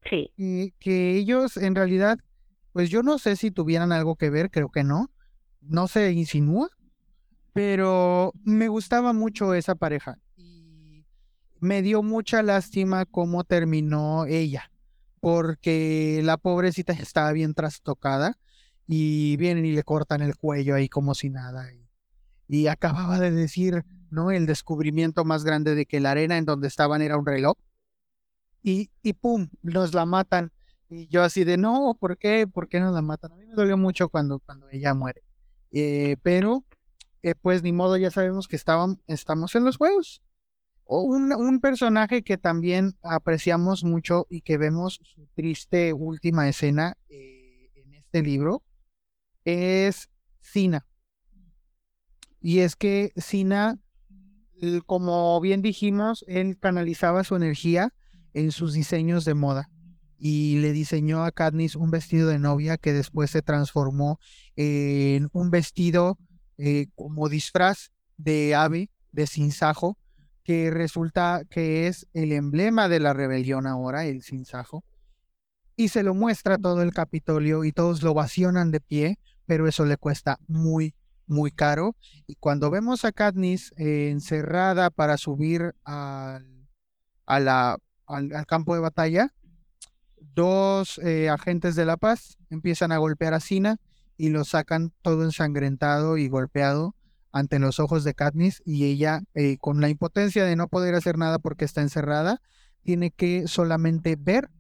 [0.09, 0.31] Sí.
[0.39, 2.19] Y que ellos en realidad
[2.73, 5.11] pues yo no sé si tuvieran algo que ver, creo que no.
[5.61, 6.69] No se insinúa,
[7.53, 10.19] pero me gustaba mucho esa pareja.
[10.37, 11.07] Y
[11.61, 14.71] me dio mucha lástima cómo terminó ella,
[15.21, 18.39] porque la pobrecita estaba bien trastocada
[18.89, 21.73] y vienen y le cortan el cuello ahí como si nada.
[21.73, 21.87] Y,
[22.49, 24.31] y acababa de decir, ¿no?
[24.31, 27.55] El descubrimiento más grande de que la arena en donde estaban era un reloj.
[28.63, 30.53] Y, y pum, nos la matan
[30.93, 32.47] y yo así de, no, ¿por qué?
[32.47, 33.33] ¿Por qué no la matan?
[33.33, 35.23] A mí me dolió mucho cuando, cuando ella muere.
[35.71, 36.65] Eh, pero,
[37.23, 40.23] eh, pues ni modo, ya sabemos que estaban, estamos en los juegos.
[40.85, 46.99] O un, un, personaje que también apreciamos mucho y que vemos su triste última escena
[47.09, 48.63] eh, en este libro
[49.47, 50.11] es
[50.43, 50.87] Sina.
[52.41, 53.79] Y es que Sina,
[54.85, 57.95] como bien dijimos, él canalizaba su energía
[58.35, 59.71] en sus diseños de moda
[60.25, 64.21] y le diseñó a Katniss un vestido de novia que después se transformó
[64.55, 66.17] en un vestido
[66.59, 69.99] eh, como disfraz de ave, de sinsajo,
[70.45, 74.85] que resulta que es el emblema de la rebelión ahora, el sinsajo.
[75.75, 79.85] Y se lo muestra todo el Capitolio y todos lo ovacionan de pie, pero eso
[79.87, 80.95] le cuesta muy,
[81.27, 81.97] muy caro.
[82.29, 86.69] Y cuando vemos a Katniss eh, encerrada para subir al,
[87.27, 89.33] al campo de batalla,
[90.35, 93.79] dos eh, agentes de la paz empiezan a golpear a Sina
[94.17, 96.95] y lo sacan todo ensangrentado y golpeado
[97.33, 101.19] ante los ojos de Katniss y ella eh, con la impotencia de no poder hacer
[101.19, 102.41] nada porque está encerrada
[102.83, 104.51] tiene que solamente ver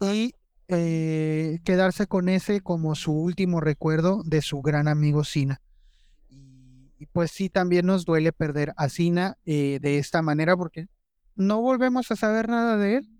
[0.00, 0.34] y
[0.68, 5.60] eh, quedarse con ese como su último recuerdo de su gran amigo Sina.
[6.30, 10.86] Y, pues sí, también nos duele perder a Sina de esta manera porque
[11.34, 13.11] no volvemos a saber nada de él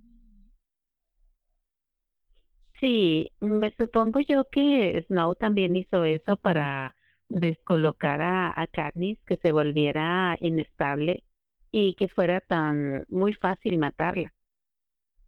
[2.83, 6.97] Sí, me supongo yo que Snow también hizo eso para
[7.29, 11.25] descolocara a Katniss, que se volviera inestable
[11.71, 14.35] y que fuera tan muy fácil matarla.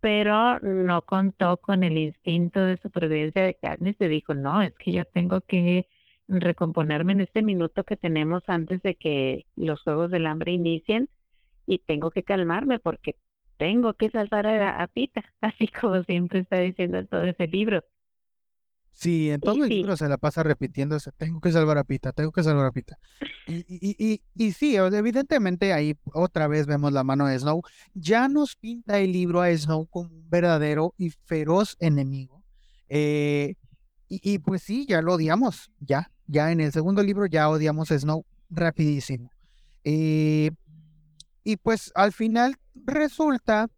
[0.01, 4.93] Pero no contó con el instinto de supervivencia de Katniss y dijo, no, es que
[4.93, 5.87] yo tengo que
[6.29, 11.09] recomponerme en este minuto que tenemos antes de que los Juegos del Hambre inicien
[11.67, 13.17] y tengo que calmarme porque
[13.57, 17.83] tengo que salvar a, Pita, así como siempre está diciendo en todo ese libro.
[18.93, 22.31] Sí, en todo el libro se la pasa repitiendo, tengo que salvar a Pita, tengo
[22.31, 22.97] que salvar a Pita.
[23.49, 27.63] Y, y, y, y, sí, evidentemente ahí otra vez vemos la mano de Snow.
[27.95, 32.45] Ya nos pinta el libro a Snow como un verdadero y feroz enemigo.
[32.89, 33.55] Eh,
[34.09, 37.99] y, pues sí, ya lo odiamos, ya, ya en el segundo libro ya odiamos a
[37.99, 39.31] Snow rapidísimo.
[39.83, 40.53] Eh,
[41.45, 43.69] y pues al final resulta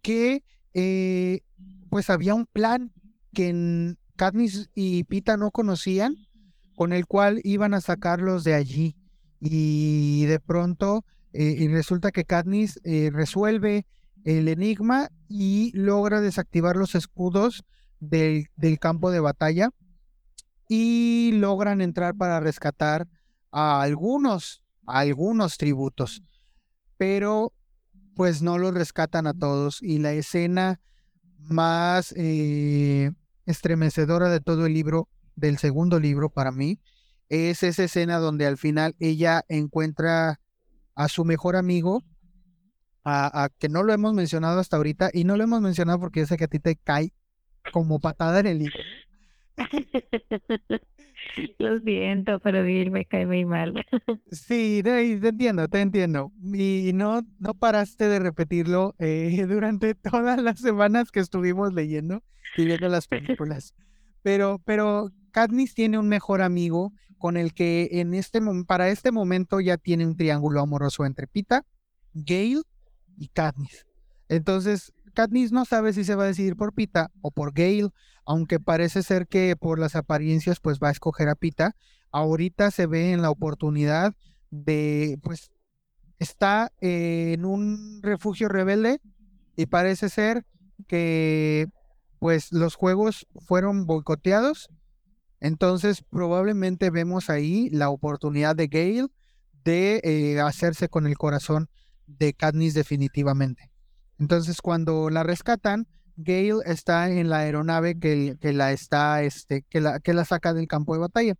[0.00, 1.40] que eh,
[1.90, 2.92] pues había un plan
[3.34, 6.16] que Katniss y Pita no conocían,
[6.76, 8.96] con el cual iban a sacarlos de allí.
[9.40, 13.86] Y de pronto eh, y resulta que Katniss eh, resuelve
[14.24, 17.64] el enigma y logra desactivar los escudos
[17.98, 19.70] del, del campo de batalla
[20.68, 23.08] y logran entrar para rescatar
[23.50, 26.22] a algunos, a algunos tributos
[27.02, 27.52] pero
[28.14, 30.78] pues no lo rescatan a todos y la escena
[31.36, 33.10] más eh,
[33.44, 36.78] estremecedora de todo el libro, del segundo libro para mí,
[37.28, 40.38] es esa escena donde al final ella encuentra
[40.94, 42.04] a su mejor amigo,
[43.04, 46.26] a, que no lo hemos mencionado hasta ahorita, y no lo hemos mencionado porque yo
[46.26, 47.12] sé que a ti te cae
[47.72, 48.78] como patada en el libro.
[51.58, 53.74] Lo siento, pero Bill me cae muy mal.
[54.30, 56.32] Sí, te, entiendo, te entiendo.
[56.42, 62.22] Y no, no paraste de repetirlo eh, durante todas las semanas que estuvimos leyendo
[62.56, 63.74] y viendo las películas.
[64.22, 69.60] Pero, pero Katniss tiene un mejor amigo con el que en este para este momento
[69.60, 71.64] ya tiene un triángulo amoroso entre Pita,
[72.14, 72.62] Gale
[73.16, 73.86] y Katniss.
[74.28, 77.90] Entonces, Katniss no sabe si se va a decidir por Pita o por Gale,
[78.24, 81.74] aunque parece ser que por las apariencias pues va a escoger a Pita.
[82.10, 84.14] Ahorita se ve en la oportunidad
[84.50, 85.50] de pues
[86.18, 89.00] está en un refugio rebelde
[89.56, 90.44] y parece ser
[90.86, 91.68] que
[92.18, 94.68] pues los juegos fueron boicoteados.
[95.40, 99.08] Entonces probablemente vemos ahí la oportunidad de Gale
[99.64, 101.68] de eh, hacerse con el corazón
[102.06, 103.71] de Katniss definitivamente.
[104.18, 105.86] Entonces, cuando la rescatan,
[106.16, 110.52] Gale está en la aeronave que, que la está, este, que la, que la saca
[110.54, 111.34] del campo de batalla.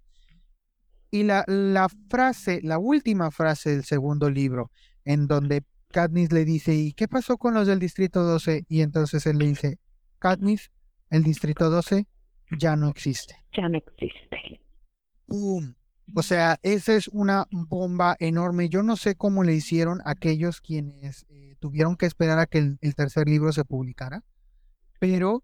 [1.10, 4.70] Y la, la frase, la última frase del segundo libro,
[5.04, 5.62] en donde
[5.92, 8.64] Katniss le dice, ¿y qué pasó con los del Distrito 12?
[8.68, 9.78] Y entonces él le dice,
[10.18, 10.70] Katniss,
[11.10, 12.06] el Distrito 12
[12.58, 13.36] ya no existe.
[13.56, 14.60] Ya no existe.
[15.26, 15.74] ¡Pum!
[16.14, 18.68] O sea, esa es una bomba enorme.
[18.68, 22.94] Yo no sé cómo le hicieron aquellos quienes eh, tuvieron que esperar a que el,
[22.94, 24.22] tercer libro se publicara,
[24.98, 25.42] pero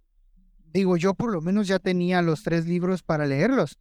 [0.72, 3.78] digo, yo por lo menos ya tenía los tres libros para leerlos,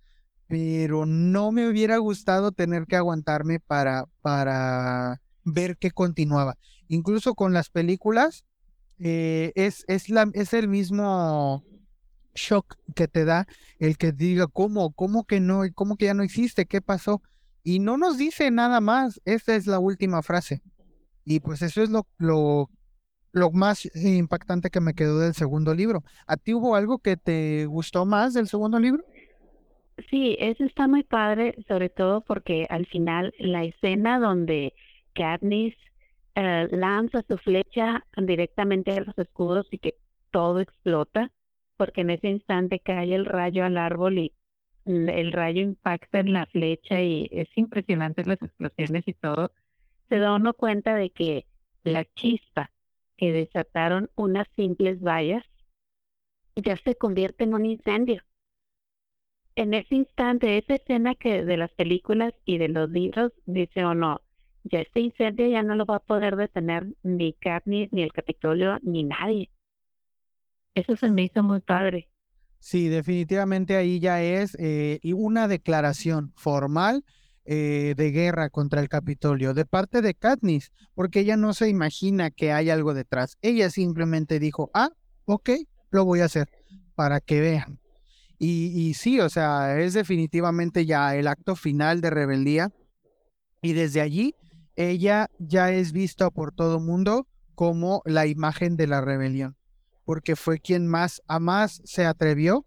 [0.48, 6.58] pero no me hubiera gustado tener que aguantarme para, para ver qué continuaba.
[6.88, 8.46] Incluso con las películas,
[9.00, 11.66] eh, es, es, la, es el mismo
[12.38, 13.48] shock que te da
[13.80, 14.94] el que diga, ¿cómo?
[14.94, 15.64] ¿Cómo que no?
[15.76, 16.66] ¿Cómo que ya no existe?
[16.66, 17.22] ¿Qué pasó?
[17.64, 19.22] Y no nos dice nada más.
[19.26, 20.62] Esta es la última frase.
[21.26, 22.70] Y pues eso es lo, lo,
[23.34, 26.04] lo más impactante que me quedó del segundo libro.
[26.26, 29.04] ¿A ti hubo algo que te gustó más del segundo libro?
[30.10, 34.74] Sí, eso está muy padre, sobre todo porque al final la escena donde
[35.14, 35.76] Katniss
[36.36, 39.96] eh, lanza su flecha directamente a los escudos y que
[40.32, 41.32] todo explota,
[41.78, 44.34] porque en ese instante cae el rayo al árbol y
[44.86, 49.52] el rayo impacta en la flecha y es impresionante las explosiones y todo,
[50.10, 51.46] se da uno cuenta de que
[51.84, 52.72] la chispa
[53.18, 55.44] que desataron unas simples vallas
[56.56, 58.24] ya se convierte en un incendio.
[59.56, 63.96] En ese instante, esa escena que de las películas y de los libros dice o
[63.96, 64.22] no,
[64.64, 68.78] ya este incendio ya no lo va a poder detener ni Katniss, ni el Capitolio,
[68.84, 69.50] ni nadie.
[70.78, 72.08] Eso se me hizo muy padre.
[72.60, 77.04] Sí, definitivamente ahí ya es eh, una declaración formal
[77.46, 82.30] eh, de guerra contra el Capitolio de parte de Katniss, porque ella no se imagina
[82.30, 83.38] que hay algo detrás.
[83.42, 84.92] Ella simplemente dijo, ah,
[85.26, 85.50] ok,
[85.90, 86.48] lo voy a hacer
[86.94, 87.80] para que vean.
[88.38, 92.72] Y, y sí, o sea, es definitivamente ya el acto final de rebeldía.
[93.64, 94.36] Y desde allí,
[94.76, 97.26] ella ya es vista por todo mundo
[97.56, 99.57] como la imagen de la rebelión
[100.08, 102.66] porque fue quien más a más se atrevió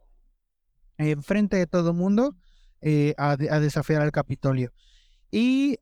[0.98, 2.36] en frente de todo mundo
[2.82, 4.72] eh, a, desafiar al Capitolio.
[5.30, 5.78] Y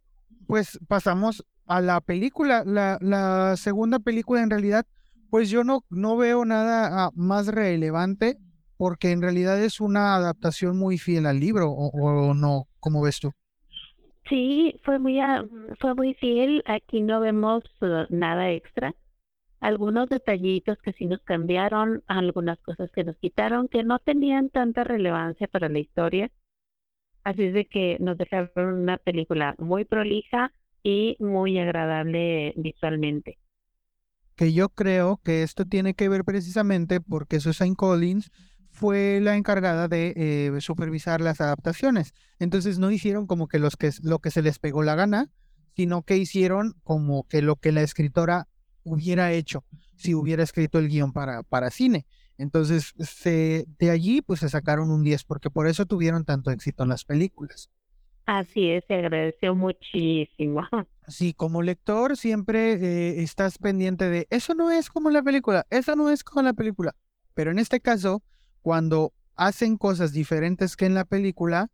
[0.46, 4.86] pues pasamos a la película, la, la segunda película en realidad,
[5.30, 8.38] pues yo no, no veo nada ah, más relevante
[8.76, 13.32] porque en realidad es una adaptación muy fiel al libro, o, no, ¿cómo ves tú?
[14.28, 15.44] Sí, fue muy, ah,
[15.80, 16.62] fue muy fiel.
[16.66, 18.94] Aquí no vemos uh, nada extra.
[19.60, 24.84] Algunos detallitos que sí nos cambiaron, algunas cosas que nos quitaron, que no tenían tanta
[24.84, 26.30] relevancia para la historia.
[27.24, 30.52] Así es de que nos dejaron una película muy prolija
[30.82, 33.38] y muy agradable visualmente.
[34.36, 38.30] Que yo creo que esto tiene que ver precisamente porque Susan Collins
[38.70, 42.14] fue la encargada de eh, supervisar las adaptaciones.
[42.38, 45.30] Entonces no hicieron como que, los que lo que se les pegó la gana,
[45.74, 48.46] sino que hicieron como que lo que la escritora
[48.88, 49.64] hubiera hecho
[49.96, 52.06] si hubiera escrito el guion para, para cine.
[52.38, 56.84] Entonces, se, de allí pues se sacaron un 10, porque por eso tuvieron tanto éxito
[56.84, 57.68] en las películas.
[58.26, 60.62] Así es, se agradeció muchísimo.
[61.10, 65.96] Sí, como lector siempre eh, estás pendiente de, eso no es como la película, eso
[65.96, 66.94] no es como la película.
[67.32, 68.22] Pero en este caso,
[68.60, 71.70] cuando hacen cosas diferentes que en la película,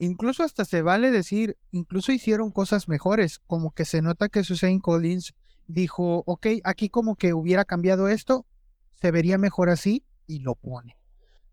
[0.00, 4.80] incluso hasta se vale decir, incluso hicieron cosas mejores, como que se nota que Susan
[4.80, 5.32] Collins
[5.72, 8.46] dijo, ok, aquí como que hubiera cambiado esto,
[8.92, 10.96] se vería mejor así y lo pone.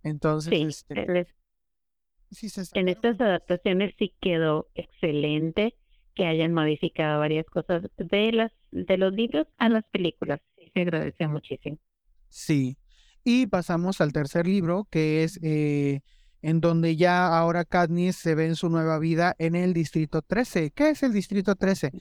[0.03, 1.28] Entonces, este,
[2.74, 5.76] en estas adaptaciones sí quedó excelente
[6.15, 10.39] que hayan modificado varias cosas de las de los libros a las películas.
[10.74, 11.78] se agradece muchísimo.
[12.28, 12.78] Sí,
[13.24, 16.01] y pasamos al tercer libro, que es eh,
[16.41, 20.72] en donde ya ahora Katniss se ve en su nueva vida en el Distrito 13.
[20.72, 21.91] ¿Qué es el Distrito 13?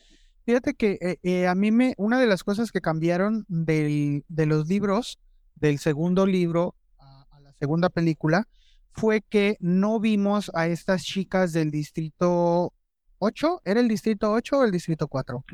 [0.48, 4.46] Fíjate que eh, eh, a mí me, una de las cosas que cambiaron del, de
[4.46, 5.18] los libros,
[5.56, 8.48] del segundo libro a, la segunda película,
[8.92, 12.72] fue que no vimos a estas chicas del Distrito
[13.18, 13.60] 8.
[13.62, 15.44] ¿Era el Distrito 8 o el Distrito 4?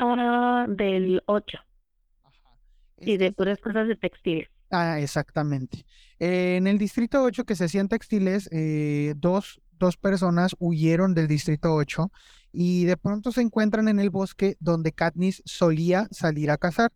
[0.00, 1.58] Ah, del 8.
[2.98, 4.46] Y de puras cosas de textil.
[4.70, 5.86] Ah, exactamente.
[6.18, 11.74] en el distrito 8 que se hacían textiles, eh, dos, dos personas huyeron del distrito
[11.74, 12.10] 8
[12.52, 16.92] y de pronto se encuentran en el bosque donde Katniss solía salir a cazar.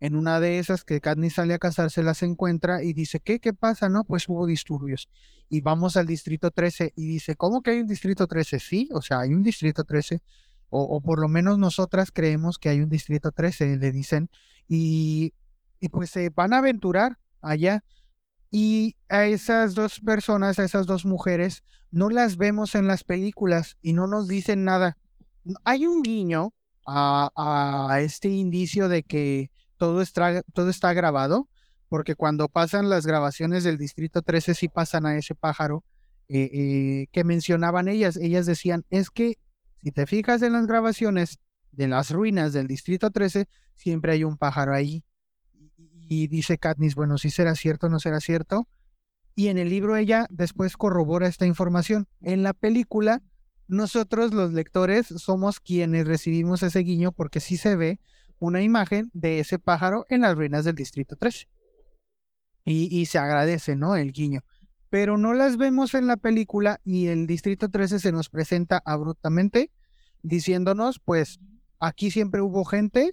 [0.00, 3.38] En una de esas que Katniss sale a cazar se las encuentra y dice, ¿qué?
[3.38, 3.90] ¿Qué pasa?
[3.90, 5.10] No, pues hubo disturbios.
[5.50, 8.58] Y vamos al distrito 13 y dice, ¿cómo que hay un distrito 13?
[8.60, 10.22] Sí, o sea, hay un distrito 13.
[10.70, 14.30] O, o por lo menos nosotras creemos que hay un distrito 13, le dicen.
[14.68, 15.34] Y
[15.80, 17.82] y pues se van a aventurar allá.
[18.50, 23.76] Y a esas dos personas, a esas dos mujeres, no las vemos en las películas
[23.82, 24.96] y no nos dicen nada.
[25.64, 26.52] Hay un guiño
[26.86, 31.48] a, este indicio de que todo está, grabado,
[31.88, 35.84] porque cuando pasan las grabaciones del Distrito 13, sí pasan a ese pájaro
[36.28, 38.16] eh, eh, que mencionaban ellas.
[38.16, 39.38] Ellas decían, es que
[39.82, 41.38] si te fijas en las grabaciones
[41.72, 43.46] de las ruinas del Distrito 13,
[43.76, 45.04] siempre hay un pájaro ahí
[46.10, 48.66] y dice Katniss, bueno, si será cierto no será cierto.
[49.36, 52.08] Y en el libro ella después corrobora esta información.
[52.20, 53.22] En la película,
[53.68, 58.00] nosotros los lectores somos quienes recibimos ese guiño porque sí se ve
[58.40, 61.46] una imagen de ese pájaro en las ruinas del Distrito 13.
[62.64, 63.94] Y, y se agradece, ¿no?
[63.94, 64.40] El guiño.
[64.88, 69.70] Pero no las vemos en la película y el Distrito 13 se nos presenta abruptamente
[70.22, 71.38] diciéndonos, pues,
[71.78, 73.12] aquí siempre hubo gente,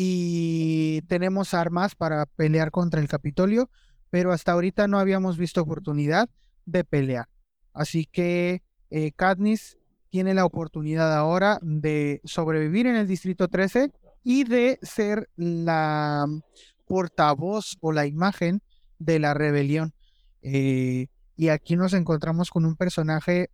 [0.00, 3.68] y tenemos armas para pelear contra el Capitolio,
[4.10, 6.30] pero hasta ahorita no habíamos visto oportunidad
[6.66, 7.28] de pelear.
[7.72, 9.76] Así que eh, Katniss
[10.08, 13.90] tiene la oportunidad ahora de sobrevivir en el Distrito 13
[14.22, 16.26] y de ser la
[16.86, 18.62] portavoz o la imagen
[19.00, 19.94] de la rebelión.
[20.42, 23.50] Eh, y aquí nos encontramos con un personaje,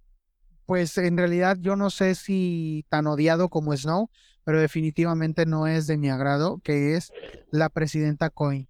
[0.67, 4.11] pues en realidad yo no sé si tan odiado como Snow,
[4.45, 7.13] pero definitivamente no es de mi agrado, que es
[7.51, 8.69] la presidenta Coin.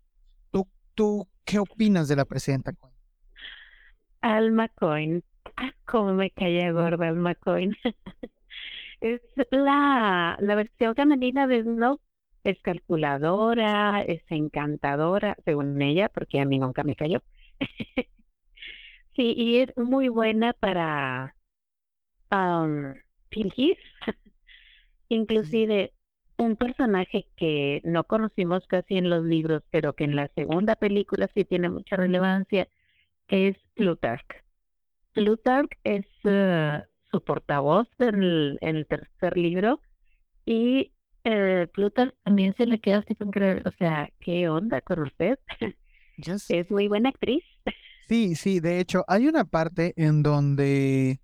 [0.51, 2.95] ¿Tú, tú qué opinas de la presidenta Coin?
[4.21, 5.23] Alma Coin.
[5.57, 7.77] Ah, cómo me caía gorda Alma Coin.
[9.01, 9.21] es
[9.51, 12.01] la, la versión femenina de Snow.
[12.45, 17.23] Es calculadora, es encantadora, según ella, porque a mí nunca me cayó.
[19.17, 21.35] sí, y es muy buena para
[22.31, 22.95] um,
[23.31, 23.79] fingir
[25.09, 25.93] Inclusive
[26.37, 31.29] un personaje que no conocimos casi en los libros, pero que en la segunda película
[31.35, 32.69] sí tiene mucha relevancia,
[33.29, 34.27] es Plutarch.
[35.13, 39.81] Plutarch es eh, su portavoz en el, tercer libro
[40.45, 40.93] y
[41.23, 45.39] eh, Plutarch también se le queda así con o sea, ¿qué onda con usted?
[46.49, 47.43] Es muy buena actriz.
[48.09, 51.21] Sí, sí, de hecho, hay una parte en donde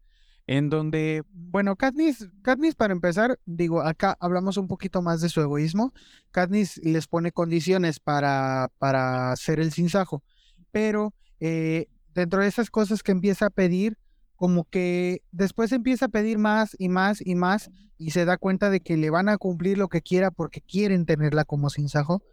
[0.51, 5.41] en donde, bueno, Katniss, Katniss para empezar, digo, acá hablamos un poquito más de su
[5.41, 5.95] egoísmo.
[6.33, 10.25] Katniss les pone condiciones para, para hacer el sinsajo,
[10.73, 13.97] pero eh, dentro de esas cosas que empieza a pedir,
[14.35, 18.71] como que después empieza a pedir más y más y más y se da cuenta
[18.71, 22.25] de que le van a cumplir lo que quiera porque quieren tenerla como sinsajo.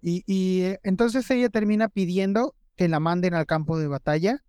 [0.00, 4.44] Y, y eh, entonces ella termina pidiendo que la manden al campo de batalla,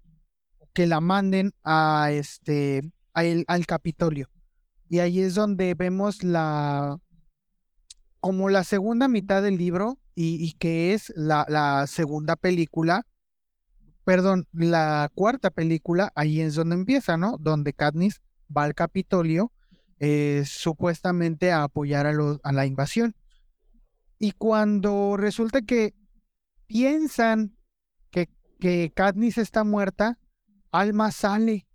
[0.73, 4.29] que la manden a este al, Capitolio.
[4.89, 6.99] Y ahí es donde vemos la
[8.19, 13.05] como la segunda mitad del libro y, que es la, segunda película,
[14.03, 17.37] perdón, la cuarta película, ahí es donde empieza, ¿no?
[17.39, 18.21] Donde Katniss
[18.55, 19.51] va al Capitolio
[19.99, 22.13] eh, supuestamente a apoyar a,
[22.43, 23.15] a la invasión.
[24.17, 25.93] Y cuando resulta que
[26.65, 27.55] piensan
[28.09, 30.17] que, que Katniss está muerta,
[30.71, 31.67] Alma sale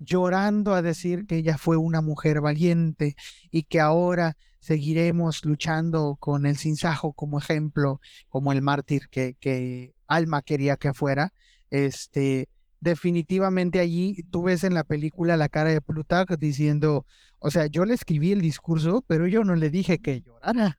[0.00, 3.16] llorando a decir que ella fue una mujer valiente
[3.50, 9.94] y que ahora seguiremos luchando con el sinsajo como ejemplo, como el mártir que, que
[10.06, 11.32] Alma quería que fuera.
[11.70, 12.48] Este,
[12.80, 17.06] definitivamente allí tú ves en la película la cara de Plutarch diciendo,
[17.38, 20.78] o sea, yo le escribí el discurso, pero yo no le dije que llorara.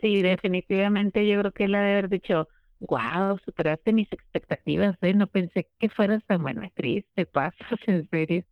[0.00, 2.48] Sí, definitivamente yo creo que él ha de haber dicho,
[2.80, 5.14] wow, superaste mis expectativas, ¿eh?
[5.14, 7.56] No pensé que fueras tan buena actriz, te pasas,
[7.86, 8.44] en serio.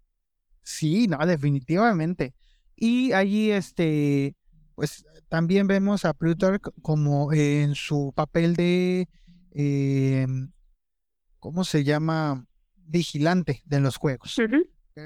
[0.63, 2.35] Sí, no, definitivamente.
[2.77, 4.37] Y allí, este,
[4.75, 9.09] pues también vemos a Plutarch como en su papel de,
[9.53, 10.27] eh,
[11.39, 12.45] ¿cómo se llama?
[12.77, 14.37] Vigilante de los juegos.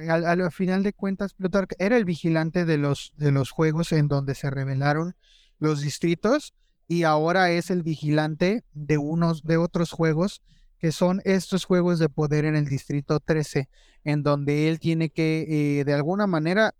[0.09, 4.09] al, al, final de cuentas, Plutarch era el vigilante de los, de los juegos en
[4.09, 5.15] donde se revelaron
[5.59, 6.55] los distritos
[6.93, 10.43] y ahora es el vigilante de unos de otros juegos
[10.79, 13.71] que son estos juegos de poder en el distrito 13
[14.05, 15.47] en donde él tiene que
[15.79, 16.75] eh, de alguna manera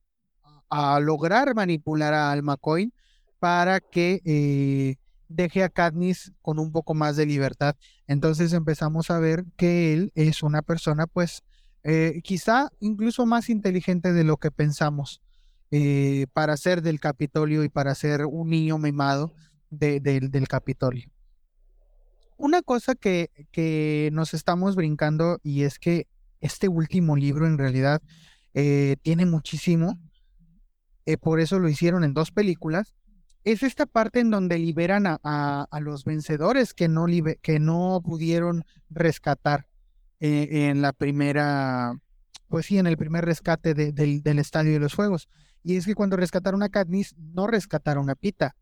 [0.69, 2.59] a lograr manipular a Alma
[3.39, 4.97] para que eh,
[5.29, 7.75] deje a Katniss con un poco más de libertad.
[8.07, 11.43] Entonces empezamos a ver que él es una persona, pues,
[11.85, 15.23] eh, quizá incluso más inteligente de lo que pensamos
[16.35, 19.33] para ser del Capitolio y para ser un niño mimado
[19.73, 21.11] del Capitolio.
[22.37, 26.07] Una cosa que, que, nos estamos brincando y es que
[26.41, 28.03] este último libro en realidad
[28.55, 29.99] eh, tiene muchísimo,
[31.07, 32.95] eh, por eso lo hicieron en dos películas,
[33.45, 37.07] es esta parte en donde liberan a, a, los vencedores que no,
[37.43, 39.67] que no pudieron rescatar
[40.21, 41.95] eh, en la primera,
[42.49, 45.29] pues sí, en el primer rescate del, del Estadio de los Fuegos.
[45.65, 48.55] Y es que cuando rescataron a Katniss, no rescataron a Pita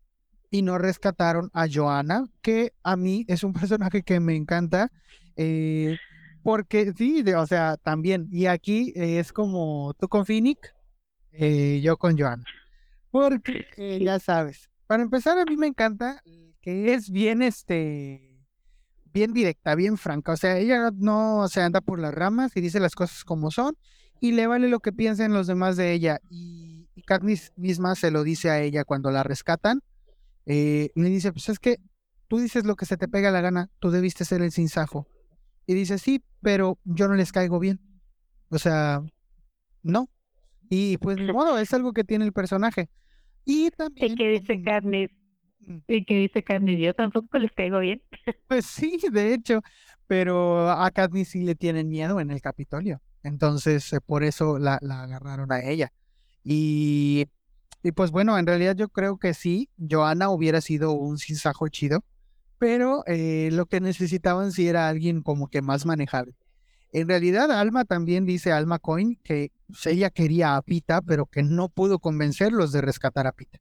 [0.51, 4.91] y no rescataron a Joanna, que a mí es un personaje que me encanta.
[5.37, 5.97] Eh,
[6.43, 8.27] porque sí, o sea, también.
[8.31, 10.75] Y aquí es como tú con Finnick,
[11.31, 12.43] eh, yo con Joanna.
[13.09, 13.65] Porque
[14.01, 14.69] ya sabes.
[14.87, 16.21] Para empezar, a mí me encanta
[16.61, 18.45] que es bien, este,
[19.13, 20.33] bien directa, bien franca.
[20.33, 23.77] O sea, ella no se anda por las ramas y dice las cosas como son
[24.19, 26.19] y le vale lo que piensen los demás de ella.
[26.29, 29.81] Y, y Katniss misma se lo dice a ella cuando la rescatan
[30.45, 31.77] eh, le dice, pues es que
[32.27, 35.07] tú dices lo que se te pega la gana, tú debiste ser el sinsajo.
[35.65, 37.79] Y dice, sí, pero yo no les caigo bien.
[38.49, 39.01] O sea,
[39.83, 40.09] no.
[40.69, 42.89] Y pues de modo, es algo que tiene el personaje.
[43.45, 44.13] Y también...
[44.13, 45.11] ¿Y qué dice Katniss?
[45.59, 45.77] Mm.
[45.87, 46.79] ¿Y qué dice Katniss?
[46.79, 48.01] Yo tampoco les caigo bien.
[48.47, 49.61] Pues sí, de hecho,
[50.07, 53.01] pero a Katniss sí le tienen miedo en el Capitolio.
[53.23, 55.91] Entonces, eh, por eso la, la agarraron a ella.
[56.43, 57.27] Y
[57.83, 62.03] y pues bueno, en realidad yo creo que sí, Joana hubiera sido un sinsajo chido,
[62.59, 66.35] pero eh, lo que necesitaban sí era alguien como que más manejable.
[66.93, 71.41] En realidad, Alma también dice Alma Coin que pues, ella quería a Pita, pero que
[71.41, 73.59] no pudo convencerlos de rescatar a Pita.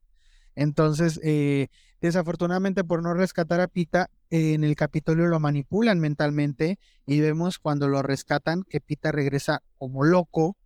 [0.56, 1.68] Entonces, eh,
[2.00, 7.88] desafortunadamente por no rescatar a Pita, en el Capitolio lo manipulan mentalmente y vemos cuando
[7.88, 10.56] lo rescatan que Pita regresa como loco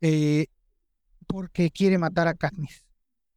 [0.00, 0.46] eh,
[1.30, 2.84] porque quiere matar a Katniss.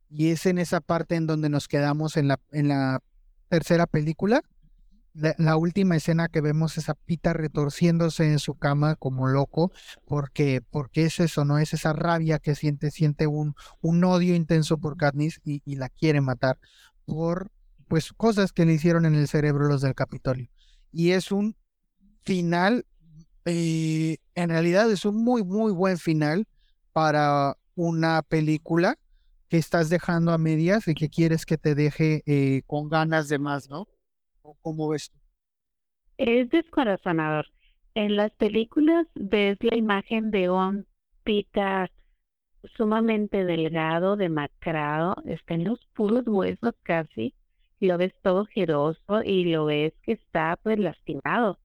[0.09, 2.99] Y es en esa parte en donde nos quedamos en la, en la
[3.49, 4.41] tercera película.
[5.13, 9.71] La, última escena que vemos es a Pita retorciéndose en su cama como loco,
[10.05, 11.59] porque, porque es eso, ¿no?
[11.59, 16.19] Es esa rabia que siente, siente un, un odio intenso por Katniss y, la quiere
[16.19, 16.57] matar
[17.05, 17.51] por
[17.87, 20.49] pues cosas que le hicieron en el cerebro los del Capitolio.
[20.91, 21.55] Y es un
[22.23, 22.87] final,
[23.45, 26.47] eh, en realidad es un muy, muy buen final
[26.91, 28.97] para una película
[29.49, 33.39] que estás dejando a medias y que quieres que te deje eh, con ganas de
[33.39, 33.87] más, ¿no?
[34.61, 35.19] ¿Cómo ves tú?
[36.17, 37.47] Es descorazonador.
[37.95, 40.87] en las películas ves la imagen de un
[41.23, 41.89] Pita
[42.75, 47.33] sumamente delgado, demacrado, está en los puros huesos casi,
[47.79, 51.59] lo ves todo jeroso y lo ves que está pues lastimado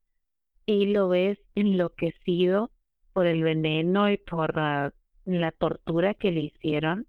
[0.66, 2.70] y lo ves enloquecido
[3.12, 4.92] por el veneno y por la,
[5.36, 7.06] la tortura que le hicieron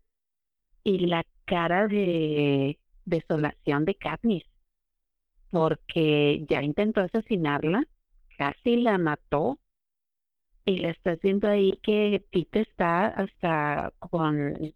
[0.84, 4.46] y la cara de desolación de Katniss
[5.50, 7.84] porque ya intentó asesinarla,
[8.38, 9.60] casi la mató
[10.66, 14.74] y le está haciendo ahí que Tito está hasta con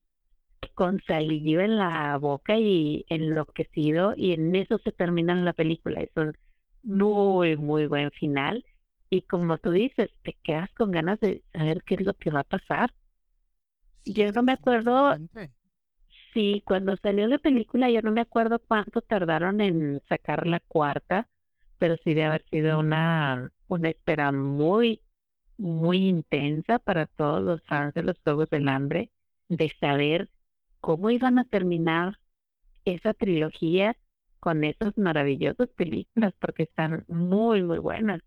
[0.75, 6.01] con saliva en la boca y enloquecido y en eso se termina la película.
[6.01, 6.35] Es un
[6.83, 8.65] muy, muy buen final.
[9.09, 12.41] Y como tú dices, te quedas con ganas de saber qué es lo que va
[12.41, 12.91] a pasar.
[14.05, 15.17] Yo no me acuerdo,
[16.33, 21.27] sí, cuando salió la película, yo no me acuerdo cuánto tardaron en sacar la cuarta,
[21.77, 25.01] pero sí debe haber sido una, una espera muy,
[25.57, 29.09] muy intensa para todos los fans de los Juegos del Hambre
[29.49, 30.29] de saber
[30.81, 32.19] cómo iban a terminar
[32.85, 33.95] esa trilogía
[34.39, 38.21] con esas maravillosas películas, porque están muy, muy buenas.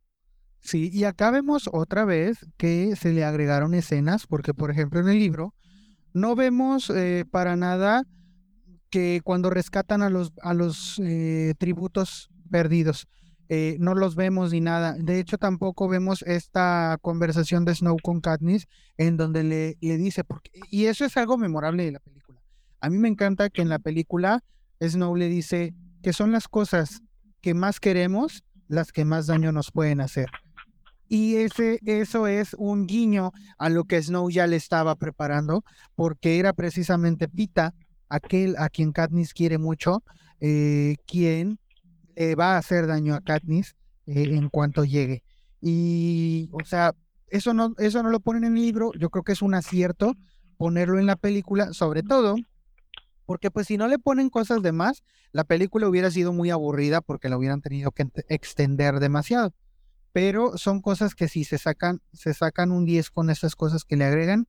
[0.60, 5.08] Sí, y acá vemos otra vez que se le agregaron escenas, porque por ejemplo en
[5.08, 5.54] el libro
[6.16, 8.02] no vemos eh, para nada
[8.90, 13.06] que cuando rescatan a los, a los eh, tributos perdidos,
[13.48, 14.94] eh, no los vemos ni nada.
[14.98, 20.50] De hecho, tampoco vemos esta conversación de Snow con Katniss en donde le, dice, porque,
[20.70, 22.16] y eso es algo memorable de la película
[22.80, 24.44] a mí me encanta que en la película
[24.80, 27.02] Snow le dice que son las cosas
[27.40, 30.26] que más queremos las que más daño nos pueden hacer.
[31.08, 36.38] Y ese, eso es un guiño a lo que Snow ya le estaba preparando, porque
[36.38, 37.74] era precisamente Pita,
[38.08, 40.02] aquel a quien Katniss quiere mucho,
[40.40, 41.58] eh, quien
[42.14, 43.76] le va a hacer daño a Katniss
[44.06, 45.22] eh, en cuanto llegue.
[45.60, 46.94] Y, o sea,
[47.28, 50.14] eso no, eso no lo ponen en el libro, yo creo que es un acierto
[50.56, 52.36] ponerlo en la película, sobre todo
[53.26, 55.02] porque pues si no le ponen cosas de más,
[55.32, 59.52] la película hubiera sido muy aburrida porque la hubieran tenido que extender demasiado.
[60.16, 63.96] Pero son cosas que si se sacan, se sacan un 10 con esas cosas que
[63.96, 64.48] le agregan.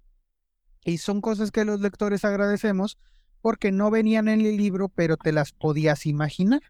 [0.85, 2.97] Y son cosas que los lectores agradecemos
[3.41, 6.61] porque no venían en el libro, pero te las podías imaginar.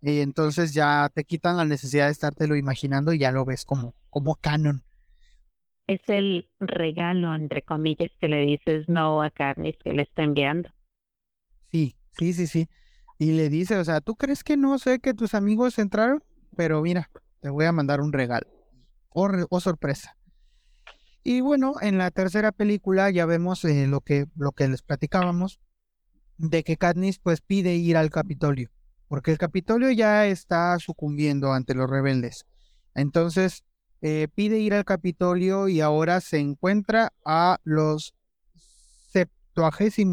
[0.00, 3.96] Y entonces ya te quitan la necesidad de estártelo imaginando y ya lo ves como,
[4.08, 4.84] como canon.
[5.88, 10.68] Es el regalo, entre comillas, que le dices no a Carnes que le está enviando.
[11.72, 12.68] Sí, sí, sí, sí.
[13.18, 16.22] Y le dice, o sea, ¿tú crees que no sé que tus amigos entraron?
[16.54, 17.10] Pero mira,
[17.40, 18.46] te voy a mandar un regalo.
[19.10, 20.16] Oh, oh sorpresa.
[21.22, 25.60] Y bueno, en la tercera película ya vemos eh, lo, que, lo que les platicábamos,
[26.36, 28.70] de que Katniss pues pide ir al Capitolio,
[29.08, 32.46] porque el Capitolio ya está sucumbiendo ante los rebeldes.
[32.94, 33.64] Entonces,
[34.00, 38.14] eh, pide ir al Capitolio y ahora se encuentra a los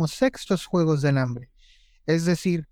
[0.08, 1.50] sextos Juegos del Hambre.
[2.06, 2.68] Es decir,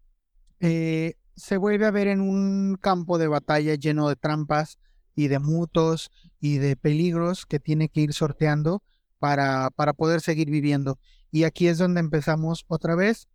[0.59, 4.77] eh, se vuelve a ver en un campo de batalla lleno de trampas
[5.15, 8.83] y de mutos y de peligros que tiene que ir sorteando
[9.19, 10.99] para, para poder seguir viviendo.
[11.31, 13.27] Y aquí es donde empezamos otra vez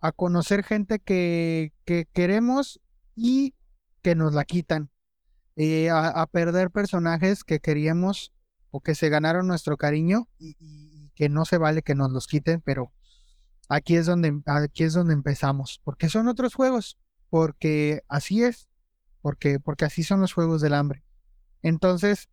[0.00, 2.80] a conocer gente que, que queremos
[3.14, 3.54] y
[4.02, 4.90] que nos la quitan.
[5.56, 8.32] Eh, a, perder personajes que queríamos
[8.70, 12.62] o que se ganaron nuestro cariño y, que no se vale que nos los quiten,
[12.62, 12.92] pero
[13.68, 16.96] aquí es donde, aquí es donde empezamos, porque son otros juegos,
[17.30, 18.68] porque así es,
[19.22, 21.04] porque, porque así son los juegos del hambre.
[21.62, 22.28] Entonces,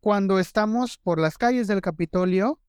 [0.00, 2.60] cuando estamos por las calles del Capitolio,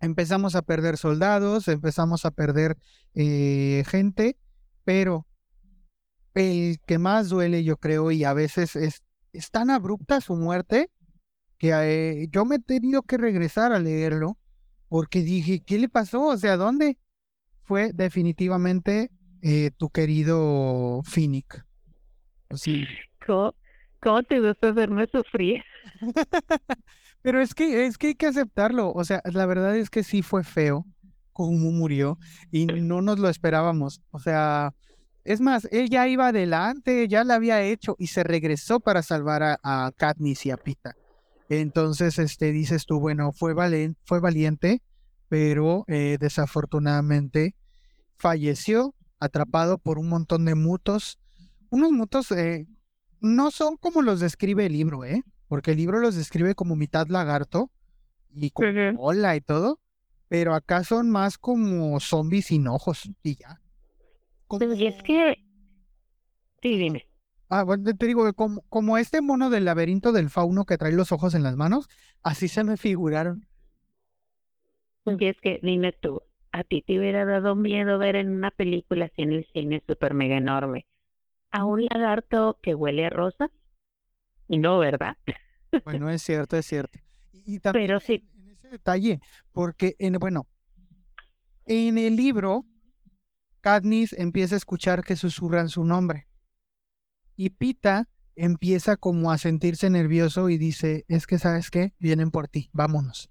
[0.00, 2.76] empezamos a perder soldados, empezamos a perder
[3.14, 4.36] eh, gente,
[4.84, 5.26] pero
[6.34, 9.02] el que más duele, yo creo, y a veces es,
[9.50, 10.90] tan abrupta su muerte,
[11.58, 14.38] que eh, yo me he tenido que regresar a leerlo
[14.88, 16.26] porque dije, ¿qué le pasó?
[16.26, 16.98] O sea, ¿dónde?
[17.62, 19.12] Fue definitivamente
[19.42, 21.64] eh, tu querido Finnick.
[22.54, 22.84] Sí.
[23.26, 23.52] ¿Cómo,
[24.28, 25.62] te gusta hacerme sufrir?
[27.22, 28.92] Pero es que, es que hay que aceptarlo.
[28.92, 30.86] O sea, la verdad es que sí fue feo
[31.32, 32.18] cómo murió
[32.50, 34.02] y no nos lo esperábamos.
[34.10, 34.74] O sea,
[35.24, 39.42] es más, él ya iba adelante, ya lo había hecho y se regresó para salvar
[39.42, 40.96] a, a Katniss y a Pita.
[41.50, 43.54] Entonces, este, dices tú, bueno, fue,
[44.04, 44.82] fue valiente,
[45.28, 47.56] pero eh, desafortunadamente
[48.18, 51.18] falleció atrapado por un montón de mutos.
[51.68, 52.66] Unos mutos eh,
[53.20, 55.22] no son como los describe el libro, ¿eh?
[55.46, 57.70] Porque el libro los describe como mitad lagarto
[58.32, 59.80] y con cola y todo,
[60.28, 63.60] pero acá son más como zombies sin ojos y ya.
[64.76, 65.36] Y es que...
[66.62, 67.06] Sí, dime.
[67.48, 70.92] Ah, bueno, te digo que como, como este mono del laberinto del fauno que trae
[70.92, 71.88] los ojos en las manos,
[72.22, 73.46] así se me figuraron.
[75.04, 79.06] Y es que, dime tú, ¿a ti te hubiera dado miedo ver en una película
[79.06, 80.86] así en el cine súper mega enorme
[81.50, 83.50] a un lagarto que huele a rosas?
[84.48, 85.16] No, ¿verdad?
[85.84, 86.98] Bueno, es cierto, es cierto.
[87.32, 89.20] Y, también Pero sí, en ese detalle,
[89.52, 90.48] porque, en, bueno,
[91.66, 92.64] en el libro,
[93.60, 96.26] Katniss empieza a escuchar que susurran su nombre.
[97.36, 102.48] Y Pita empieza como a sentirse nervioso y dice, es que sabes qué, vienen por
[102.48, 103.30] ti, vámonos.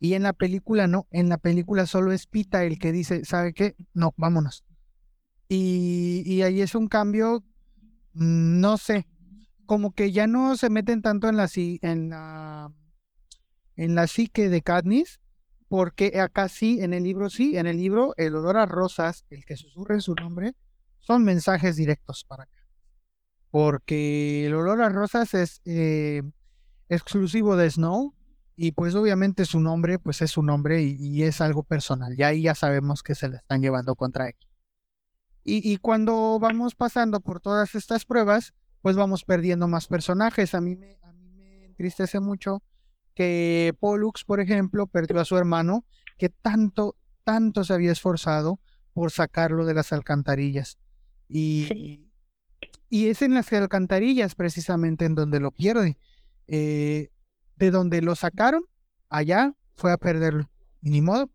[0.00, 3.52] Y en la película no, en la película solo es Pita el que dice, ¿sabe
[3.52, 3.76] qué?
[3.92, 4.64] No, vámonos.
[5.46, 7.44] Y, ahí es un cambio,
[8.14, 9.06] mm, no sé,
[9.66, 12.72] como que ya no se meten tanto en la, en la,
[13.76, 15.20] en la psique de Katniss,
[15.68, 19.44] porque acá sí, en el libro sí, en el libro el olor a rosas, el
[19.44, 20.54] que susurre su nombre,
[21.00, 22.66] son mensajes directos para acá.
[23.50, 26.22] Porque el olor a rosas es eh,
[26.88, 28.14] exclusivo de Snow
[28.62, 32.14] y pues obviamente su nombre pues es su nombre y, y es algo personal.
[32.18, 34.34] Y ahí ya sabemos que se la están llevando contra él.
[35.44, 38.52] Y, y cuando vamos pasando por todas estas pruebas,
[38.82, 40.54] pues vamos perdiendo más personajes.
[40.54, 42.62] A mí me, a mí me entristece mucho
[43.14, 45.86] que Pollux, por ejemplo, perdió a su hermano,
[46.18, 48.60] que tanto, tanto se había esforzado
[48.92, 50.78] por sacarlo de las alcantarillas.
[51.28, 52.10] Y, Sí.
[52.90, 55.96] y es en las alcantarillas precisamente en donde lo pierde.
[56.46, 57.08] Eh,
[57.60, 58.64] de donde lo sacaron,
[59.08, 60.50] allá fue a perderlo.
[60.80, 61.30] Ni modo.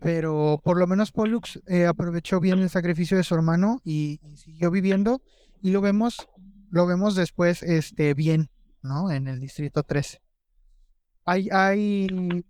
[0.00, 4.70] Pero por lo menos Pollux eh, aprovechó bien el sacrificio de su hermano y, siguió
[4.70, 5.20] viviendo.
[5.60, 6.28] Y lo vemos,
[6.70, 8.48] lo vemos después este, bien,
[8.82, 9.10] ¿no?
[9.10, 10.22] En el distrito 13.
[11.24, 12.44] Hay, hay,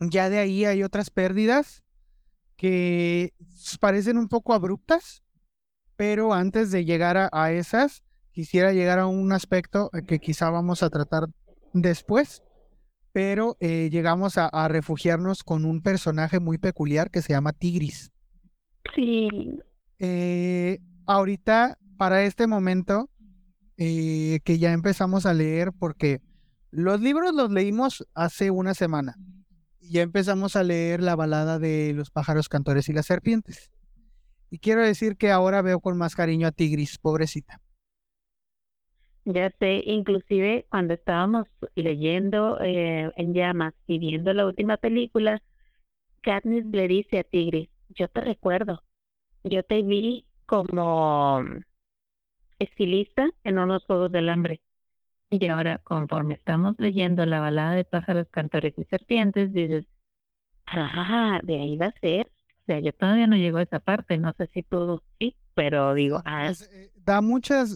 [0.00, 1.84] ya de ahí hay otras pérdidas
[2.56, 3.34] que
[3.78, 5.22] parecen un poco abruptas,
[5.94, 8.02] pero antes de llegar a, esas,
[8.32, 11.28] quisiera llegar a un aspecto que quizá vamos a tratar
[11.82, 12.42] después,
[13.12, 18.12] pero eh, llegamos a, a refugiarnos con un personaje muy peculiar que se llama Tigris.
[18.94, 19.28] sí,
[19.98, 23.08] Eh, ahorita, para este momento,
[23.78, 26.20] eh, que ya empezamos a leer, porque
[26.70, 29.16] los libros los leímos hace una semana.
[29.80, 33.70] Y ya empezamos a leer la balada de los pájaros cantores y las serpientes.
[34.50, 37.60] Y quiero decir que ahora veo con más cariño a Tigris, pobrecita.
[39.26, 45.42] Ya sé, inclusive cuando estábamos leyendo eh, En Llamas y viendo la última película,
[46.22, 48.82] Katniss le dice a Tigris, yo te recuerdo,
[49.42, 51.42] yo te vi como
[52.60, 54.60] estilista en unos Juegos del Hambre.
[55.28, 59.86] Y ahora, conforme estamos leyendo la balada de pájaros, cantores y serpientes, dices,
[60.66, 62.26] ah, de ahí va a ser.
[62.62, 65.94] O sea, yo todavía no llego a esa parte, no sé si tú sí, pero
[65.94, 67.74] digo, ah, eh, da muchas,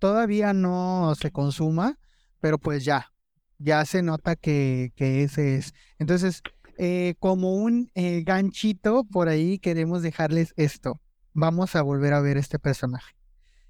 [0.00, 1.98] todavía no se consuma,
[2.40, 3.12] pero pues ya,
[3.58, 5.72] ya se nota que, que ese es.
[5.98, 6.42] Entonces,
[6.78, 11.00] eh, como un eh, ganchito por ahí queremos dejarles esto.
[11.32, 13.14] Vamos a volver a ver este personaje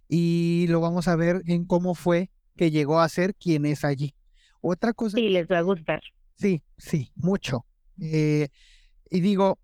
[0.08, 4.14] y lo vamos a ver en cómo fue que llegó a ser quien es allí.
[4.62, 6.00] Otra cosa, sí, les va a gustar.
[6.36, 7.66] sí, sí, mucho.
[8.00, 8.48] Eh,
[9.10, 9.58] y digo,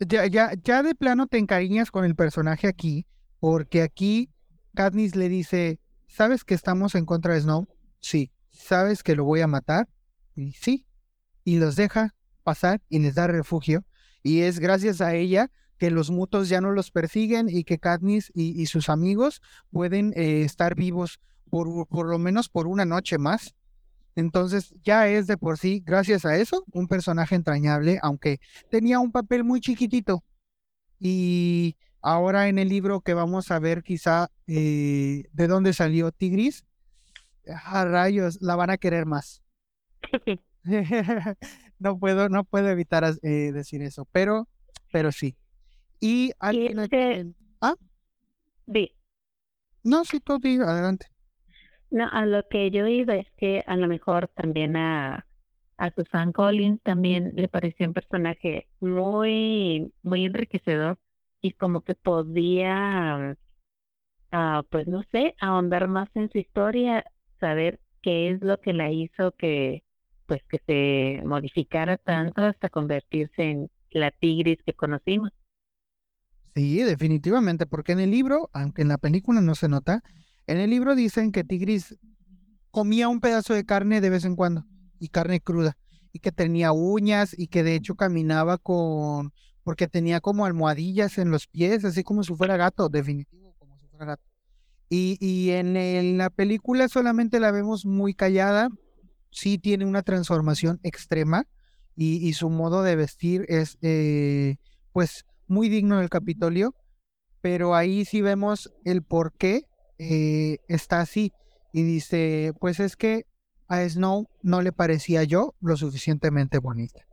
[0.00, 3.06] ya, ya, ya de plano te encariñas con el personaje aquí,
[3.38, 4.33] porque aquí
[4.74, 7.68] Katniss le dice, ¿sabes que estamos en contra de Snow?
[8.00, 8.30] Sí.
[8.50, 9.88] ¿Sabes que lo voy a matar?
[10.54, 10.86] Sí.
[11.44, 13.84] Y los deja pasar y les da refugio.
[14.22, 18.30] Y es gracias a ella que los mutos ya no los persiguen y que Katniss
[18.34, 21.20] y, y sus amigos pueden eh, estar vivos
[21.50, 23.54] por, por lo menos por una noche más.
[24.16, 28.38] Entonces ya es de por sí, gracias a eso, un personaje entrañable, aunque
[28.70, 30.24] tenía un papel muy chiquitito.
[31.00, 36.64] Y ahora en el libro que vamos a ver quizá eh, de dónde salió Tigris,
[37.66, 39.42] a rayos, la van a querer más.
[41.78, 44.48] no puedo, no puedo evitar eh, decir eso, pero,
[44.92, 45.36] pero sí.
[46.00, 47.74] Y alguien es aquí que- en- ah,
[48.66, 48.94] Di,
[49.84, 51.06] no, sí, tú di, adelante.
[51.90, 55.26] No, a lo que yo iba es que a lo mejor también a,
[55.76, 60.98] a Susan Collins también le pareció un personaje muy, muy enriquecedor
[61.44, 63.36] y como que podía,
[64.32, 67.04] ah, pues no sé, ahondar más en su historia,
[67.38, 69.84] saber qué es lo que la hizo que,
[70.24, 75.32] pues que se modificara tanto hasta convertirse en la tigris que conocimos.
[76.54, 80.02] Sí, definitivamente, porque en el libro, aunque en la película no se nota,
[80.46, 81.94] en el libro dicen que Tigris
[82.70, 84.64] comía un pedazo de carne de vez en cuando,
[84.98, 85.76] y carne cruda,
[86.10, 89.34] y que tenía uñas, y que de hecho caminaba con,
[89.64, 93.86] porque tenía como almohadillas en los pies, así como si fuera gato, definitivo, como si
[93.88, 94.22] fuera gato.
[94.90, 98.68] Y, y en, la película solamente la vemos muy callada,
[99.30, 101.46] sí tiene una transformación extrema
[101.96, 104.56] y, su modo de vestir es eh,
[104.92, 106.74] pues muy digno del Capitolio,
[107.40, 109.62] pero ahí sí vemos el por qué
[109.98, 111.32] eh, está así.
[111.72, 113.26] Y dice, pues es que
[113.68, 117.06] a Snow no le parecía yo lo suficientemente bonita.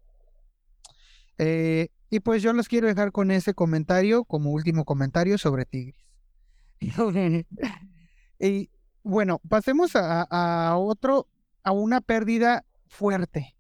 [1.44, 5.96] Eh, y pues yo los quiero dejar con ese comentario como último comentario sobre Tigris.
[8.40, 8.70] y
[9.02, 11.28] bueno, pasemos a, a, otro,
[11.64, 13.56] a una pérdida fuerte.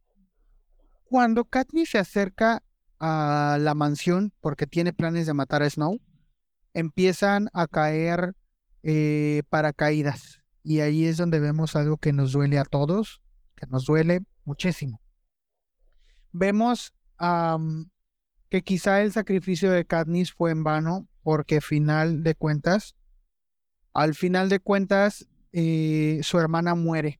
[1.06, 2.62] Cuando Katniss se acerca
[3.00, 6.00] a la mansión porque tiene planes de matar a Snow,
[6.76, 8.36] empiezan a caer
[8.84, 10.44] eh, paracaídas.
[10.62, 13.24] Y ahí es donde vemos algo que nos duele a todos,
[13.56, 15.02] que nos duele muchísimo.
[16.32, 16.94] Vemos
[18.50, 22.96] que quizá el sacrificio de Katniss fue en vano porque final de cuentas,
[23.94, 27.20] al final de cuentas, eh, su hermana muere.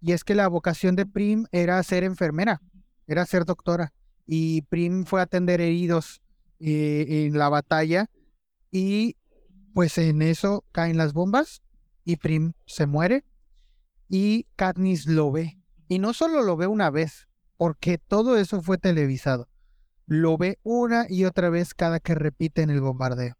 [0.00, 2.60] Y es que la vocación de Prim era ser enfermera
[3.06, 3.92] era ser doctora.
[4.26, 6.20] Y Prim fue a atender heridos
[6.58, 8.10] eh, en la batalla.
[8.70, 9.16] Y
[9.74, 11.62] pues en eso caen las bombas
[12.04, 13.24] y Prim se muere.
[14.08, 15.58] Y Katniss lo ve.
[15.88, 17.25] Y no solo lo ve una vez,
[17.56, 19.48] porque todo eso fue televisado.
[20.06, 23.36] Lo ve una y otra vez cada que repite en el bombardeo.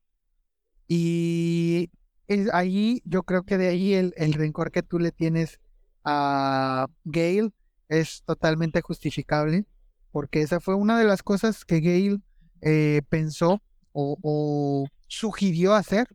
[0.88, 1.90] Y
[2.26, 5.60] es ahí, yo creo que de ahí el, el rencor que tú le tienes
[6.04, 7.50] a Gale
[7.88, 9.66] es totalmente justificable,
[10.12, 12.22] porque esa fue una de las cosas que Gail
[12.62, 13.62] eh, pensó
[13.92, 16.08] o, sugirió hacer.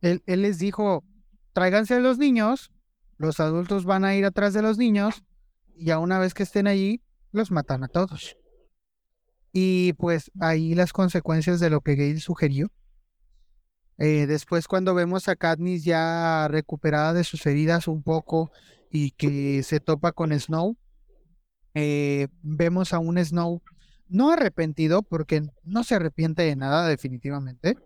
[0.00, 1.04] Él, les dijo,
[1.52, 2.70] tráiganse a los niños,
[3.16, 5.24] los adultos van a ir atrás de los niños,
[5.76, 7.02] y ya una vez que estén allí,
[7.32, 8.36] los matan a todos.
[9.52, 12.70] Y pues ahí las consecuencias de lo que Gail sugirió.
[13.98, 18.50] Eh, después cuando vemos a Katniss ya recuperada de sus heridas un poco
[18.90, 20.76] y que se topa con Snow,
[21.74, 23.62] eh, vemos a un Snow
[24.08, 27.76] no arrepentido, porque no se arrepiente de nada definitivamente,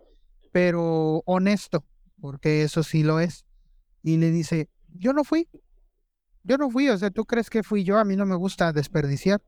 [0.51, 1.85] pero honesto,
[2.19, 3.45] porque eso sí lo es.
[4.03, 5.47] Y le dice, yo no fui,
[6.43, 8.73] yo no fui, o sea, tú crees que fui yo, a mí no me gusta
[8.73, 9.41] desperdiciar.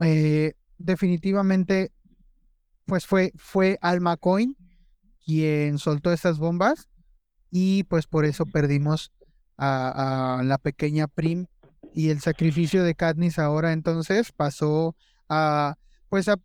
[0.00, 1.92] Eh, definitivamente,
[2.86, 4.56] pues fue, fue Alma Coin
[5.28, 6.88] quien soltó esas bombas
[7.50, 9.12] y pues por eso perdimos
[9.58, 11.46] a, la pequeña Prim
[11.92, 14.96] y el sacrificio de Katniss ahora entonces pasó
[15.28, 15.74] a
[16.08, 16.36] pues a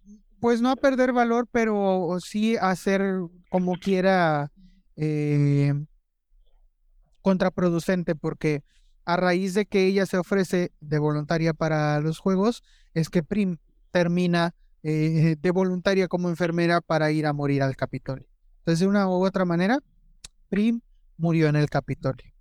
[0.41, 4.51] pues no a perder valor pero sí a ser como quiera
[4.97, 5.73] eh,
[7.21, 8.63] contraproducente porque
[9.05, 13.57] a raíz de que ella se ofrece de voluntaria para los juegos es que Prim
[13.91, 18.27] termina eh, de voluntaria como enfermera para ir a morir al Capitolio.
[18.59, 19.79] Entonces de una u otra manera
[20.49, 20.81] Prim
[21.17, 22.31] murió en el Capitolio.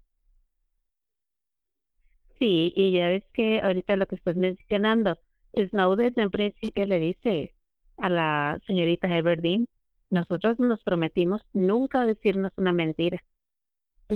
[2.38, 5.16] Sí, y ya ves que ahorita lo que estás mencionando,
[5.54, 7.54] Snow desde un principio le dice
[7.98, 9.68] a la señorita Everdeen,
[10.10, 13.22] nosotros nos prometimos nunca decirnos una mentira.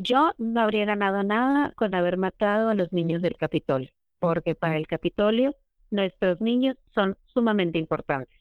[0.02, 4.76] Yo no habría ganado nada con haber matado a los niños del Capitolio, porque para
[4.76, 5.54] el Capitolio
[5.90, 8.36] nuestros niños son sumamente importantes.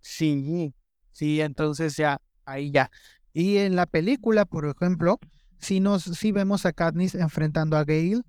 [0.00, 0.74] Sí,
[1.12, 2.90] sí, entonces ya, ahí ya.
[3.32, 5.18] Y en la película, por ejemplo,
[5.58, 8.20] si nos, si vemos a Katniss enfrentando a Gale,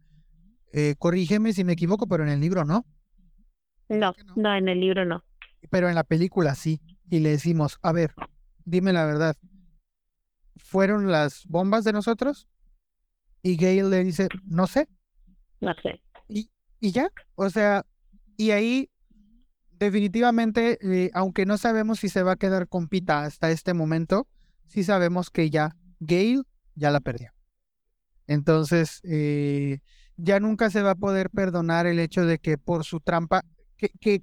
[0.72, 2.86] eh, corrígeme si me equivoco, pero en el libro no.
[3.90, 5.24] No, no, en el libro no.
[5.70, 6.82] Pero en la película sí.
[7.10, 8.14] Y le decimos, a ver,
[8.64, 9.36] dime la verdad.
[10.58, 12.48] ¿Fueron las bombas de nosotros?
[13.42, 14.88] Y Gail le dice, no sé.
[15.62, 16.02] No sé.
[16.28, 16.50] Y,
[16.80, 17.86] y ya, o sea,
[18.38, 18.90] y ahí
[19.78, 24.28] definitivamente, eh, aunque no sabemos si se va a quedar con Pita hasta este momento,
[24.68, 26.44] sí sabemos que ya Gail
[26.76, 27.34] ya la perdió.
[28.28, 29.80] Entonces, eh,
[30.18, 33.44] ya nunca se va a poder perdonar el hecho de que por su trampa,
[33.78, 34.22] que, que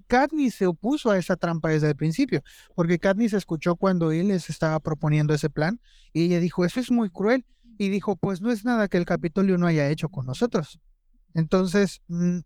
[0.51, 2.43] se opuso a esa trampa desde el principio,
[2.75, 5.81] porque Katniss escuchó cuando él les estaba proponiendo ese plan
[6.13, 7.45] y ella dijo, eso es muy cruel,
[7.79, 10.81] y dijo, pues no es nada que el Capitolio no haya hecho con nosotros.
[11.35, 12.39] Entonces, mm,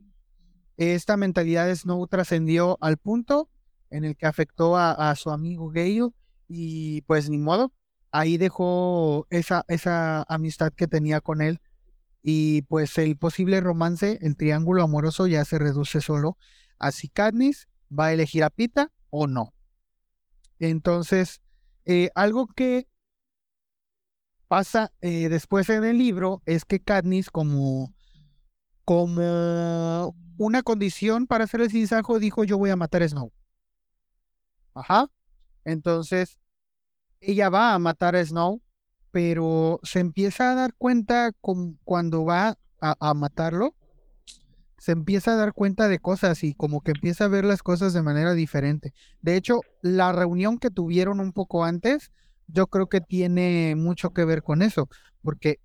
[0.77, 3.51] esta mentalidad de Snow trascendió al punto
[3.91, 6.11] en el que afectó a, su amigo Gale
[6.49, 7.73] y pues ni modo,
[8.11, 11.61] ahí dejó esa, esa amistad que tenía con él
[12.23, 16.37] y pues el posible romance, el triángulo amoroso ya se reduce solo
[16.79, 19.55] a si Katniss va a elegir a Pita o no.
[20.59, 21.41] Entonces,
[21.85, 22.89] eh, algo que
[24.49, 27.95] pasa eh, después en el libro es que Katniss como,
[28.85, 33.33] como una condición para hacer el sinsajo dijo yo voy a matar a Snow.
[34.75, 35.11] Ajá.
[35.65, 36.39] Entonces,
[37.21, 38.63] ella va a matar a Snow
[39.17, 43.75] pero se empieza a dar cuenta con, cuando va a, matarlo,
[44.79, 47.93] se empieza a dar cuenta de cosas y como que empieza a ver las cosas
[47.93, 48.93] de manera diferente.
[49.23, 52.13] De hecho, la reunión que tuvieron un poco antes,
[52.47, 54.89] yo creo que tiene mucho que ver con eso,
[55.23, 55.61] porque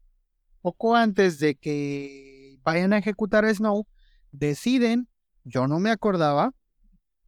[0.62, 3.86] poco antes de que vayan a ejecutar a Snow,
[4.32, 5.09] deciden,
[5.43, 6.53] yo no me acordaba,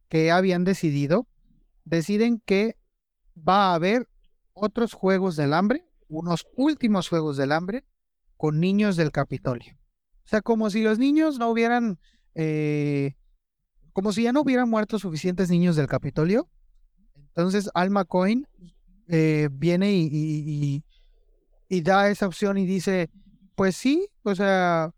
[0.08, 1.26] que habían decidido,
[1.84, 2.76] deciden que
[3.36, 4.08] va a haber
[4.52, 7.84] otros juegos del hambre, unos últimos juegos del hambre,
[8.36, 9.76] con niños del Capitolio.
[10.24, 11.98] O sea, como si los niños no hubieran,
[12.34, 13.14] eh,
[13.92, 16.48] como si ya no hubieran muerto suficientes niños del Capitolio.
[17.16, 18.46] Entonces Alma Coin
[19.08, 20.82] eh, viene y,
[21.82, 23.10] da esa opción y dice,
[23.56, 24.92] pues sí, o sea,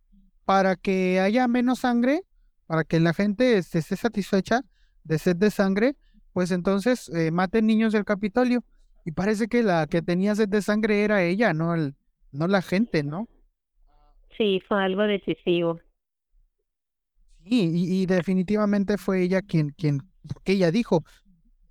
[0.44, 2.22] para que haya menos sangre,
[2.66, 4.60] para que la gente esté satisfecha
[5.02, 5.96] de sed de sangre,
[6.32, 8.62] pues entonces eh, maten niños del Capitolio.
[9.04, 11.94] Y parece que la que tenía sed de sangre era ella, no, el,
[12.30, 13.28] no la gente, ¿no?
[14.36, 15.80] Sí, fue algo decisivo.
[17.44, 21.04] Sí, y, definitivamente fue ella quien, quien, porque ella dijo,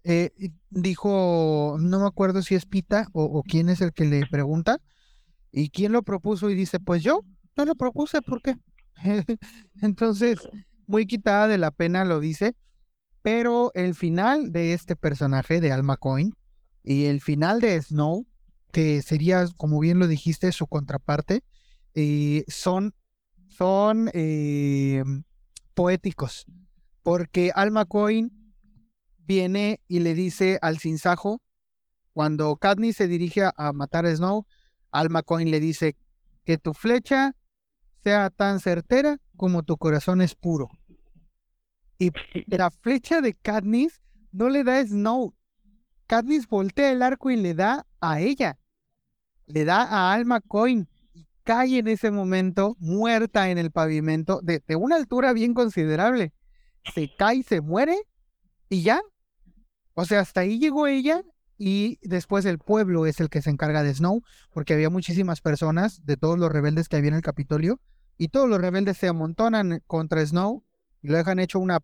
[0.05, 0.32] eh,
[0.70, 4.80] dijo, no me acuerdo si es Pita o, o, quién es el que le pregunta,
[5.51, 7.22] y quién lo propuso y dice, pues yo,
[7.57, 8.55] no lo propuse, ¿por qué?
[9.82, 10.39] Entonces,
[10.88, 12.55] muy quitada de la pena lo dice,
[13.22, 16.36] pero el final de este personaje de Alma Coin
[16.84, 18.26] y el final de Snow,
[18.72, 21.43] que sería, como bien lo dijiste, su contraparte,
[21.96, 22.93] eh, son,
[23.48, 25.04] son eh,
[25.74, 26.46] poéticos,
[27.04, 28.32] porque Alma Coin
[29.20, 31.41] viene y le dice al sinsajo,
[32.12, 34.46] cuando Katniss se dirige a matar a Snow,
[34.91, 35.96] Alma Coin le dice
[36.43, 37.36] que tu flecha
[38.04, 40.70] sea tan certera como tu corazón es puro.
[41.98, 42.12] Y
[42.48, 45.34] la flecha de Katniss no le da a Snow.
[46.08, 48.60] Katniss voltea el arco y le da a ella.
[49.48, 50.88] Le da a Alma Coin
[51.46, 56.34] cae en ese momento muerta en el pavimento de, una altura bien considerable.
[56.93, 57.96] Se cae, se muere
[58.68, 59.02] y ya.
[59.93, 61.22] O sea, hasta ahí llegó ella
[61.58, 64.22] y después el pueblo es el que se encarga de Snow,
[64.52, 67.80] porque había muchísimas personas de todos los rebeldes que había en el Capitolio
[68.18, 70.66] y todos los rebeldes se amontonan contra Snow
[71.02, 71.80] y lo dejan hecho una,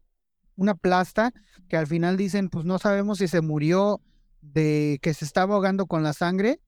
[0.55, 1.31] una plasta
[1.69, 4.01] que al final dicen, pues no sabemos si se murió
[4.41, 6.59] de que se estaba ahogando con la sangre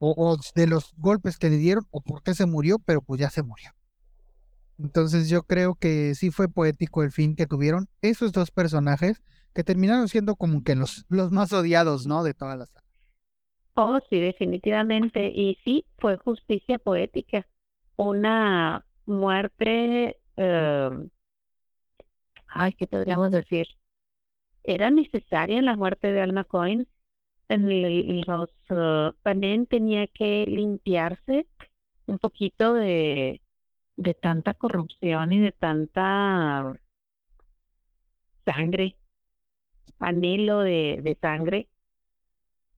[0.00, 3.30] o, de los golpes que le dieron o por qué se murió, pero pues ya
[3.30, 3.70] se murió.
[4.78, 9.22] Entonces yo creo que sí fue poético el fin que tuvieron esos dos personajes
[9.52, 12.24] que terminaron siendo como que los, los más odiados, ¿no?
[12.24, 12.72] De todas las...
[13.74, 15.28] Oh, sí, definitivamente.
[15.28, 17.46] Y sí, fue justicia poética.
[17.96, 20.16] Una muerte...
[20.36, 21.10] Em,
[22.46, 23.66] ay, ¿qué podríamos decir?
[24.64, 26.88] Era necesaria la muerte de Alma Coin
[27.58, 31.46] los uh, tenía que limpiarse
[32.06, 33.42] un poquito de,
[33.96, 36.78] de tanta corrupción y de tanta
[38.44, 38.96] sangre,
[39.98, 41.68] anhelo de, de sangre.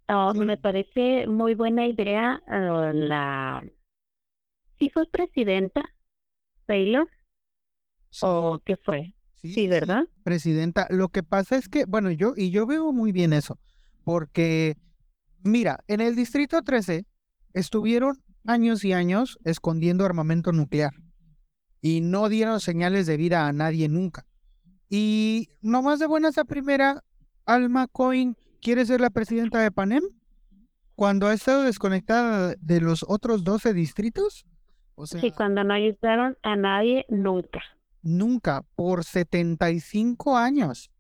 [0.09, 3.65] Oh, me parece muy buena idea uh, la...
[4.79, 5.83] ¿Sí fue presidenta
[6.67, 7.09] Taylor?
[8.21, 9.15] ¿O qué fue?
[9.43, 10.05] sí, ¿verdad?
[10.23, 10.87] Presidenta.
[10.91, 13.59] Lo que pasa es que, bueno, yo, y yo veo muy bien eso.
[14.05, 14.77] Porque,
[15.43, 17.07] mira, en el Distrito 13
[17.55, 20.93] estuvieron años y años escondiendo armamento nuclear
[21.83, 24.25] y no dieron señales de vida a nadie nunca.
[24.89, 27.03] Y nomás de buenas a primera,
[27.45, 30.03] Alma Coin quiere ser la presidenta de Panem
[30.95, 34.47] cuando ha estado desconectada de los otros 12 distritos.
[34.95, 37.61] O sea, sí, cuando no ayudaron a nadie nunca.
[38.03, 40.91] Nunca, por 75 años.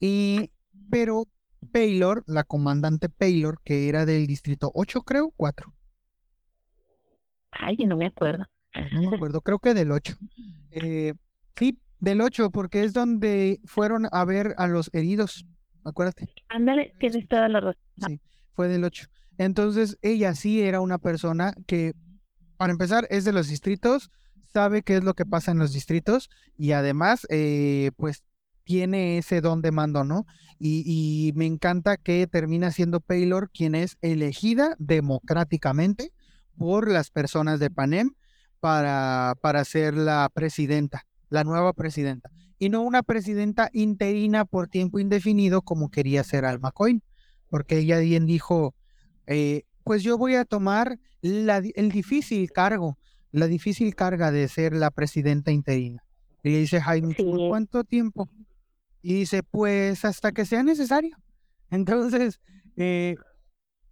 [0.00, 0.50] Y,
[0.90, 1.24] pero
[1.64, 5.72] Paylor, la comandante Paylor, que era del distrito 8, creo, 4.
[7.50, 8.44] Ay, no me acuerdo.
[8.92, 10.16] No me acuerdo, creo que del 8.
[10.72, 11.14] Eh,
[11.56, 15.46] sí, del 8, porque es donde fueron a ver a los heridos,
[15.84, 16.28] acuérdate.
[16.48, 17.82] Ándale, tienes toda la razón.
[18.06, 18.20] Sí,
[18.52, 19.06] fue del 8.
[19.38, 21.94] Entonces, ella sí era una persona que,
[22.56, 24.10] para empezar, es de los distritos,
[24.52, 28.22] sabe qué es lo que pasa en los distritos y además, eh, pues
[28.64, 30.26] tiene ese don de mando, ¿no?
[30.58, 36.12] Y, me encanta que termina siendo Paylor quien es elegida democráticamente
[36.56, 38.12] por las personas de Panem
[38.60, 42.30] para, para ser la presidenta, la nueva presidenta.
[42.58, 47.02] Y no una presidenta interina por tiempo indefinido como quería ser Alma Coin,
[47.50, 48.74] porque ella bien dijo,
[49.26, 52.96] eh, pues yo voy a tomar el difícil cargo,
[53.32, 56.04] la difícil carga de ser la presidenta interina.
[56.42, 58.28] Y le dice Jaime, ¿por cuánto tiempo?
[59.06, 61.14] Y dice, pues hasta que sea necesario.
[61.70, 62.40] Entonces,
[62.74, 63.16] eh,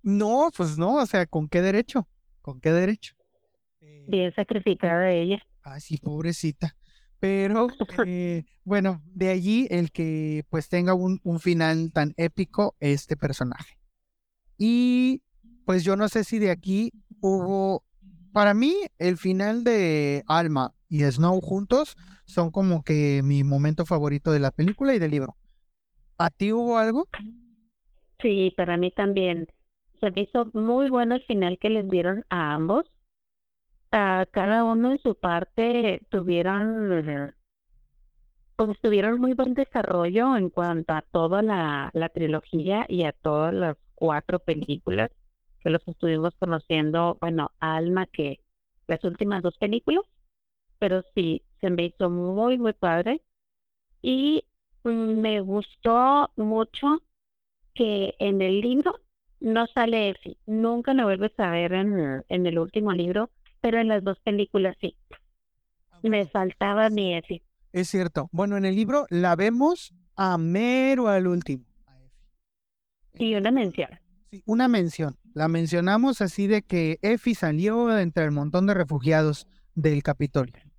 [0.02, 2.08] No, pues no, o sea, ¿con qué derecho?
[2.40, 3.14] ¿Con qué derecho?
[4.08, 5.42] Bien sacrificada ella.
[5.62, 6.74] Ah, sí, pobrecita.
[7.20, 7.66] Pero
[8.06, 13.76] eh, bueno, de allí el que pues tenga un, un final tan épico este personaje.
[14.56, 15.22] Y
[15.66, 16.90] pues yo no sé si de aquí
[17.20, 17.84] hubo,
[18.32, 21.96] para mí el final de Alma y Snow juntos
[22.32, 25.36] son como que mi momento favorito de la película y del libro.
[26.18, 27.08] ¿A ti hubo algo?
[28.20, 29.48] Sí, para mí también.
[30.00, 32.84] Se me hizo muy bueno el final que les dieron a ambos.
[33.90, 37.34] A cada uno en su parte tuvieron
[38.56, 43.52] pues tuvieron muy buen desarrollo en cuanto a toda la, la trilogía y a todas
[43.52, 45.10] las cuatro películas
[45.60, 48.40] que los estuvimos conociendo, bueno, Alma que
[48.86, 50.04] las últimas dos películas,
[50.82, 53.22] pero sí, se me hizo muy, muy padre.
[54.02, 54.42] Y
[54.82, 57.04] me gustó mucho
[57.72, 58.98] que en el libro
[59.38, 63.30] no sale Effie, nunca lo vuelves a ver en, en el último libro,
[63.60, 64.96] pero en las dos películas sí.
[66.02, 67.44] Me faltaba mi Effie.
[67.72, 68.28] Es cierto.
[68.32, 71.64] Bueno, en el libro la vemos a mero al último.
[73.14, 73.88] Sí, una mención.
[74.32, 75.16] Sí, una mención.
[75.32, 79.46] La mencionamos así de que Effie salió entre el montón de refugiados
[79.76, 80.71] del Capitolio.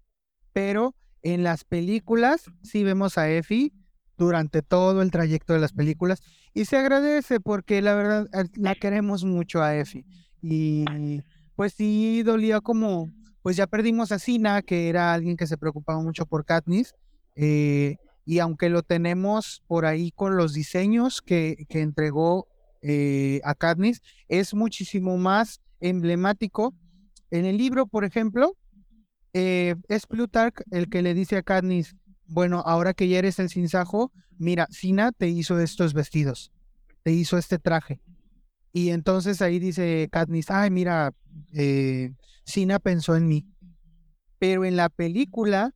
[0.53, 3.73] Pero en las películas sí vemos a Effie
[4.17, 6.21] durante todo el trayecto de las películas
[6.53, 10.05] y se agradece porque la verdad eh, la queremos mucho a Effie.
[10.41, 10.85] Y
[11.55, 13.11] pues sí dolía como
[13.43, 16.95] pues ya perdimos a Sina, que era alguien que se preocupaba mucho por Katniss,
[17.35, 22.47] eh, y aunque lo tenemos por ahí con los diseños que, que entregó
[22.81, 26.73] eh, a Katniss, es muchísimo más emblemático.
[27.31, 28.55] En el libro, por ejemplo,
[29.33, 31.95] eh, es Plutarch el que le dice a Katniss,
[32.25, 36.51] bueno, ahora que ya eres el sinsajo, mira, Sina te hizo estos vestidos,
[37.03, 38.01] te hizo este traje.
[38.71, 41.13] Y entonces ahí dice Katniss, ay, mira,
[41.53, 43.45] eh, Sina pensó en mí.
[44.39, 45.73] Pero en la película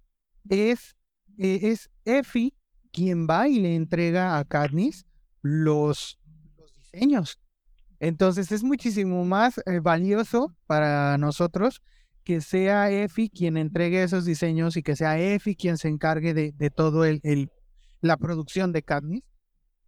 [0.50, 0.96] es,
[1.38, 2.54] eh, es Effie
[2.92, 5.06] quien va y le entrega a Katniss
[5.42, 6.20] los,
[6.58, 7.40] los diseños.
[8.00, 11.82] Entonces es muchísimo más eh, valioso para nosotros
[12.28, 16.52] que sea Effie quien entregue esos diseños y que sea Effie quien se encargue de,
[16.52, 17.50] de todo el, el,
[18.02, 19.24] la producción de Katniss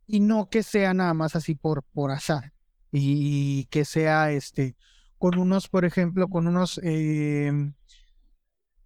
[0.08, 2.54] y no que sea nada más así por, por azar
[2.94, 4.78] y que sea este
[5.18, 7.74] con unos, por ejemplo, con unos em,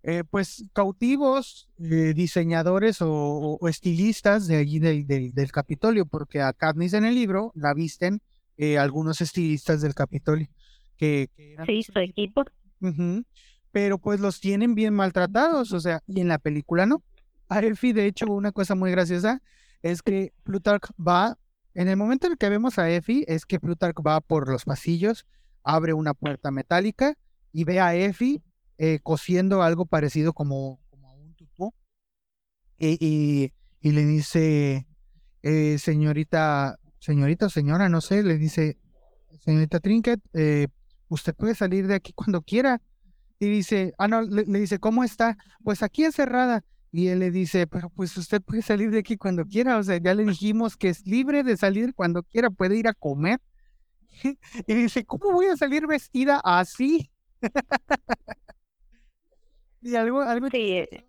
[0.01, 6.93] eh, pues cautivos eh, diseñadores o, estilistas de allí del, del, Capitolio, porque a Katniss
[6.93, 8.19] en el libro la visten
[8.57, 10.47] eh, algunos estilistas del Capitolio.
[10.97, 11.29] Que,
[11.67, 12.45] sí, su equipo.
[13.71, 17.03] Pero pues los tienen bien maltratados, o sea, y en la película no.
[17.49, 19.41] A Effie, de hecho, una cosa muy graciosa
[19.81, 21.37] es que Plutarch va,
[21.73, 24.65] en el momento en el que vemos a Effie, es que Plutarch va por los
[24.65, 25.25] pasillos
[25.63, 27.15] abre una puerta metálica
[27.51, 28.41] y ve a Effie
[28.77, 31.73] eh, cosiendo algo parecido como, como un tutú.
[32.77, 34.87] Y, y, le dice,
[35.41, 38.77] eh, señorita, señorita o señora, no sé, le dice,
[39.39, 40.67] señorita Trinket, eh,
[41.09, 42.81] usted puede salir de aquí cuando quiera.
[43.39, 45.37] Y dice, ah, no, le, le, dice, ¿cómo está?
[45.63, 46.63] Pues aquí encerrada.
[46.91, 49.77] Y él le dice, pero pues usted puede salir de aquí cuando quiera.
[49.77, 52.93] O sea, ya le dijimos que es libre de salir cuando quiera, puede ir a
[52.93, 53.41] comer.
[54.67, 57.09] y dice, ¿cómo voy a salir vestida así?
[59.81, 60.85] y algo, algo, sí.
[60.89, 61.05] chistoso,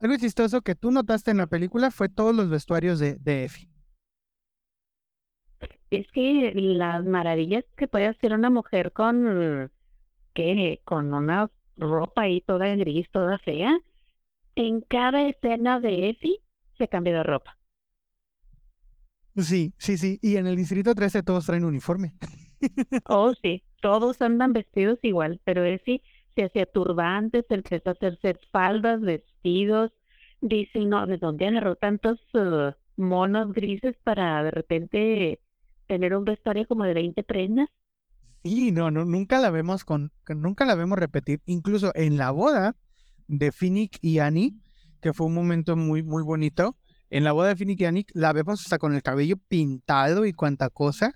[0.00, 3.71] algo chistoso que tú notaste en la película fue todos los vestuarios de, de Effie.
[5.92, 9.70] Es que las maravillas que puede hacer una mujer con,
[10.32, 10.80] ¿qué?
[10.84, 13.78] Con una ropa ahí toda gris, toda fea.
[14.54, 16.40] En cada escena de Effie
[16.78, 17.58] se cambia de ropa.
[19.36, 20.18] Sí, sí, sí.
[20.22, 22.14] Y en el Distrito 13 todos traen uniforme.
[23.06, 23.62] oh, sí.
[23.82, 26.02] Todos andan vestidos igual, pero sí
[26.34, 29.92] se hacía turbantes, se empezó a hacerse faldas, vestidos.
[30.40, 35.40] Dice, no, ¿de dónde agarró tantos uh, monos grises para de repente
[35.92, 37.68] tener un vestuario como de 20 prendas?
[38.42, 41.42] Sí, no, no, nunca la vemos con, nunca la vemos repetir.
[41.44, 42.74] Incluso en la boda
[43.28, 44.56] de Finnick y Annie,
[45.02, 46.78] que fue un momento muy, muy bonito,
[47.10, 50.32] en la boda de Finnick y Annick la vemos hasta con el cabello pintado y
[50.32, 51.12] cuanta cosa.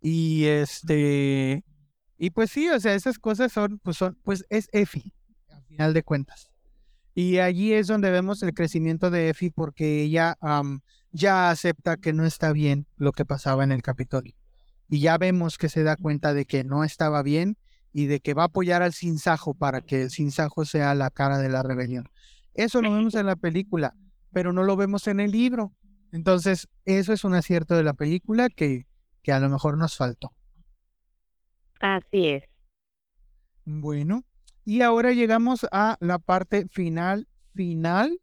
[0.00, 1.62] Y este.
[2.18, 5.12] Y pues sí, o sea, esas cosas son, pues son, pues es Effie,
[5.50, 6.50] al final de cuentas.
[7.14, 10.36] Y allí es donde vemos el crecimiento de Effie porque ella
[11.12, 14.34] ya acepta que no está bien lo que pasaba en el Capitolio.
[14.88, 17.56] Y ya vemos que se da cuenta de que no estaba bien
[17.92, 21.38] y de que va a apoyar al Sinsajo para que el Sinsajo sea la cara
[21.38, 22.08] de la rebelión.
[22.54, 23.94] Eso lo vemos en la película
[24.32, 25.72] pero no lo vemos en el libro.
[26.12, 28.86] Entonces, eso es un acierto de la película que,
[29.22, 30.32] que a lo mejor nos faltó.
[31.80, 32.44] Así es.
[33.64, 34.24] Bueno,
[34.64, 38.18] y ahora llegamos a la parte final, final,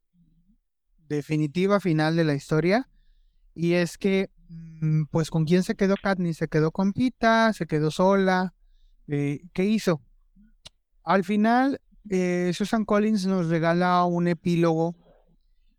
[1.07, 2.89] definitiva final de la historia.
[3.53, 6.37] Y es que, mm, pues, ¿con quién se quedó Katniss?
[6.37, 8.53] Se quedó con Pita, se quedó sola.
[9.07, 10.01] Eh, ¿Qué hizo?
[11.03, 14.95] Al final, eh, Susan Collins nos regala un epílogo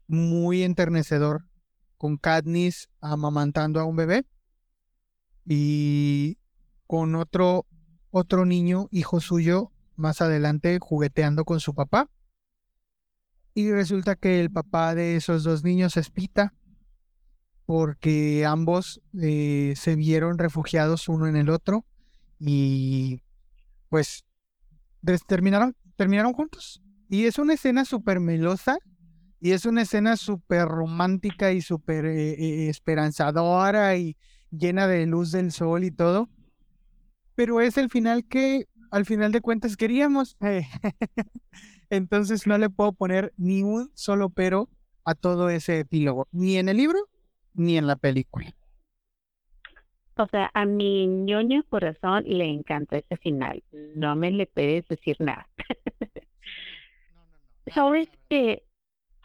[0.09, 1.45] muy enternecedor
[1.99, 4.25] con Katniss amamantando a un bebé
[5.45, 6.39] y
[6.87, 7.67] con otro
[8.11, 12.09] otro niño, hijo suyo, más adelante jugueteando con su papá.
[13.57, 16.53] Y resulta que el papá de esos dos niños es Pita,
[17.65, 21.87] porque ambos eh, se vieron refugiados uno en el otro
[22.39, 23.23] y
[23.89, 24.27] pues
[25.27, 26.83] terminaron, terminaron juntos.
[27.09, 28.77] Y es una escena súper melosa
[29.41, 34.19] y es una escena súper romántica y súper eh, eh, esperanzadora y
[34.51, 36.29] llena de luz del sol y todo
[37.37, 40.37] pero es el final que al final de cuentas queríamos.
[41.91, 44.69] entonces no le puedo poner ni un solo pero
[45.05, 46.99] a todo ese epílogo, ni en el libro
[47.55, 48.53] ni en la película.
[50.19, 53.63] O sea, a mi ñoño corazón le encanta ese final.
[53.95, 55.47] No me le puedes decir nada.
[57.75, 58.63] Sabes que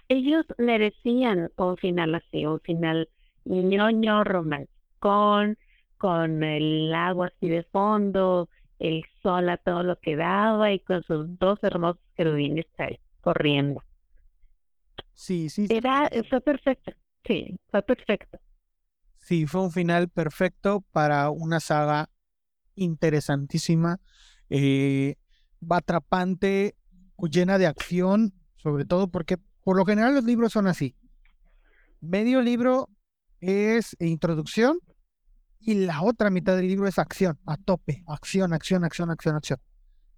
[0.09, 3.07] ellos merecían un final así, un final
[3.45, 4.23] ñoño
[4.99, 5.57] con
[5.97, 8.49] con el agua así de fondo,
[8.81, 12.65] el sol a todo lo que daba y con sus dos hermosos querubines
[13.21, 13.83] corriendo.
[15.13, 15.67] Sí, sí.
[15.69, 16.91] Era, fue perfecto,
[17.25, 18.39] sí, fue perfecto.
[19.19, 22.09] Sí, fue un final perfecto para una saga
[22.73, 23.99] interesantísima,
[24.49, 25.15] eh,
[25.69, 26.75] atrapante,
[27.29, 30.95] llena de acción, sobre todo porque por lo general los libros son así.
[31.99, 32.89] Medio libro
[33.41, 34.79] es introducción,
[35.61, 39.59] y la otra mitad del libro es acción, a tope, acción, acción, acción, acción, acción.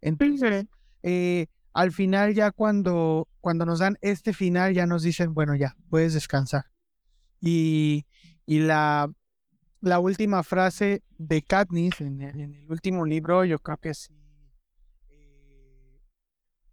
[0.01, 0.65] Entonces,
[1.03, 5.75] eh, al final ya cuando, cuando nos dan este final ya nos dicen, bueno, ya,
[5.89, 6.65] puedes descansar.
[7.41, 8.05] Y,
[8.45, 9.11] y la,
[9.81, 14.13] la última frase de Katniss en, el último libro, yo creo que sí.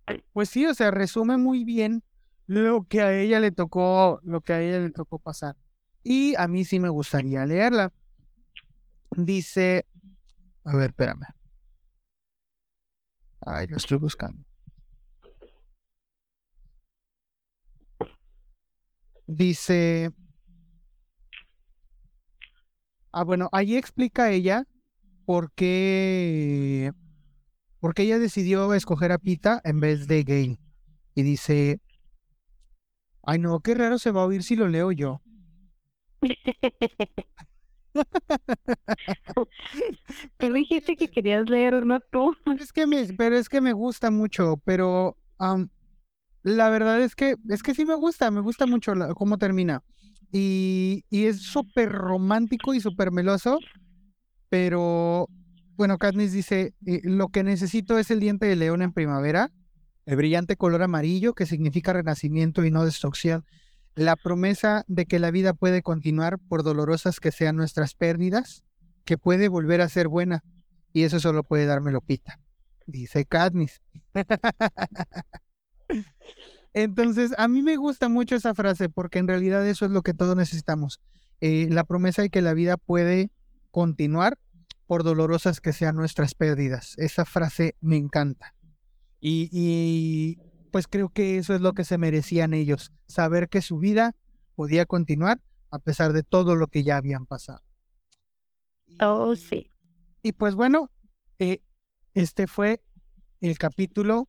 [0.06, 2.05] Eh, pues sí, o sea, resume muy bien
[2.47, 5.56] lo que a ella le tocó, lo que a ella le tocó pasar.
[6.02, 7.92] Y a mí sí me gustaría leerla.
[9.16, 9.87] Dice,
[10.65, 11.27] a ver, espérame.
[13.41, 14.45] Ay, lo estoy buscando.
[19.27, 20.11] Dice,
[23.12, 24.66] ah, bueno, ahí explica ella
[25.24, 26.93] por qué,
[27.78, 30.59] por qué ella decidió escoger a Pita en vez de Gain.
[31.15, 31.81] Y dice,
[33.23, 35.23] ay no, qué raro se va a oír si lo leo yo.
[40.36, 42.36] pero dijiste que querías leer, ¿no tú?
[42.58, 45.16] Es que me, pero es que me gusta mucho, pero
[46.42, 49.82] la verdad es que es que sí me gusta, me gusta mucho cómo termina.
[50.32, 53.58] Y, y es súper romántico y súper meloso,
[54.48, 55.28] pero
[55.76, 59.50] bueno, Katniss dice, eh, lo que necesito es el diente de león en primavera,
[60.06, 63.44] el brillante color amarillo que significa renacimiento y no destrucción
[63.94, 68.64] la promesa de que la vida puede continuar por dolorosas que sean nuestras pérdidas,
[69.04, 70.44] que puede volver a ser buena,
[70.92, 72.40] y eso solo puede dármelo Pita,
[72.86, 73.82] dice Katniss.
[76.72, 80.14] Entonces, a mí me gusta mucho esa frase porque en realidad eso es lo que
[80.14, 81.00] todos necesitamos.
[81.40, 83.30] Eh, la promesa de que la vida puede
[83.72, 84.38] continuar
[84.86, 86.94] por dolorosas que sean nuestras pérdidas.
[86.96, 88.54] Esa frase me encanta.
[89.20, 90.38] y
[90.70, 94.14] pues creo que eso es lo que se merecían ellos, saber que su vida
[94.55, 95.40] podía continuar
[95.70, 97.62] a pesar de todo lo que ya habían pasado.
[99.01, 99.70] Oh, sí.
[100.22, 100.90] Y pues bueno,
[101.38, 101.62] eh,
[102.14, 102.82] este fue
[103.40, 104.28] el capítulo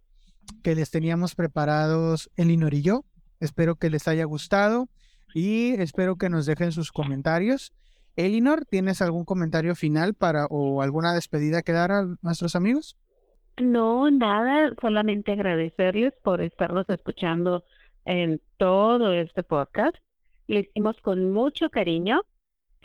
[0.64, 3.06] que les teníamos preparados Elinor y yo.
[3.40, 4.90] Espero que les haya gustado
[5.34, 7.74] y espero que nos dejen sus comentarios.
[8.16, 12.98] Elinor, ¿tienes algún comentario final para o alguna despedida que dar a nuestros amigos?
[13.62, 17.64] No, nada, solamente agradecerles por estarnos escuchando
[18.06, 19.96] en todo este podcast.
[20.48, 22.22] Lo hicimos con mucho cariño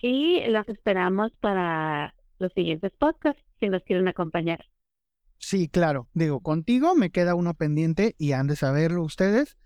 [0.02, 4.66] y los esperamos para los siguientes podcasts si nos quieren acompañar.
[5.38, 6.08] Sí, claro.
[6.12, 9.56] Digo, contigo me queda uno pendiente y han de saberlo ustedes.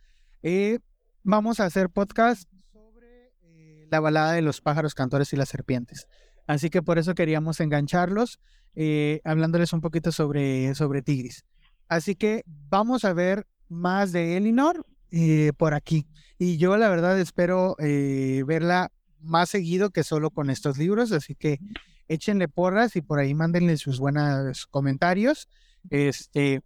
[0.45, 0.79] Eh,
[1.25, 6.07] vamos a hacer podcast sobre eh, la balada de los pájaros cantores y las serpientes.
[6.51, 8.41] Así que por eso queríamos engancharlos
[8.75, 11.45] eh, hablándoles un poquito sobre, sobre Tigris.
[11.87, 16.09] Así que vamos a ver más de Elinor eh, por aquí.
[16.39, 18.91] Y yo la verdad espero eh, verla
[19.21, 21.61] más seguido que solo con estos libros, así que
[22.09, 25.49] échenle porras y por ahí mándenle sus buenos comentarios.
[25.89, 26.63] Este,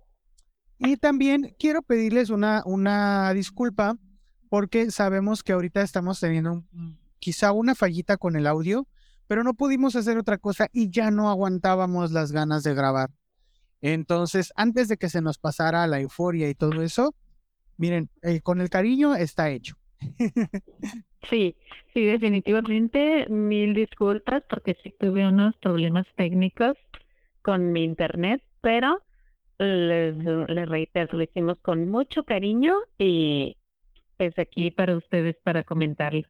[0.78, 3.98] y también quiero pedirles una, una disculpa
[4.48, 6.64] porque sabemos que ahorita estamos teniendo
[7.18, 8.88] quizá una fallita con el audio,
[9.26, 13.10] pero no pudimos hacer otra cosa y ya no aguantábamos las ganas de grabar.
[13.80, 17.14] Entonces, antes de que se nos pasara la euforia y todo eso,
[17.76, 19.76] miren, eh, con el cariño está hecho.
[21.30, 21.56] Sí,
[21.94, 26.76] sí, definitivamente mil disculpas porque sí tuve unos problemas técnicos
[27.40, 29.02] con mi internet, pero
[29.58, 33.56] les, les reitero, lo hicimos con mucho cariño y
[34.18, 36.28] es aquí para ustedes para comentarlo.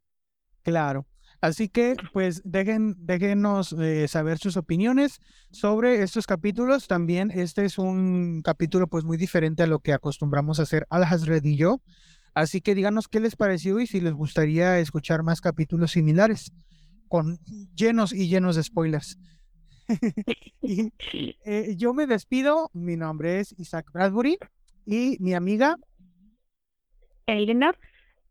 [0.63, 1.07] Claro.
[1.45, 6.89] Así que, pues, dejen, déjenos eh, saber sus opiniones sobre estos capítulos.
[6.89, 11.05] También este es un capítulo, pues, muy diferente a lo que acostumbramos a hacer Al
[11.05, 11.83] Hazred y yo.
[12.33, 16.51] Así que díganos qué les pareció y si les gustaría escuchar más capítulos similares,
[17.09, 17.39] con
[17.77, 19.19] llenos y llenos de spoilers.
[21.47, 22.71] Eh, yo me despido.
[22.73, 24.39] Mi nombre es Isaac Bradbury
[24.87, 25.77] y mi amiga
[27.27, 27.77] Eleanor.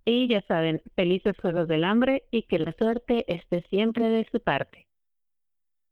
[0.05, 4.39] Y ya saben, felices Juegos del Hambre y que la suerte esté siempre de su
[4.39, 4.87] parte.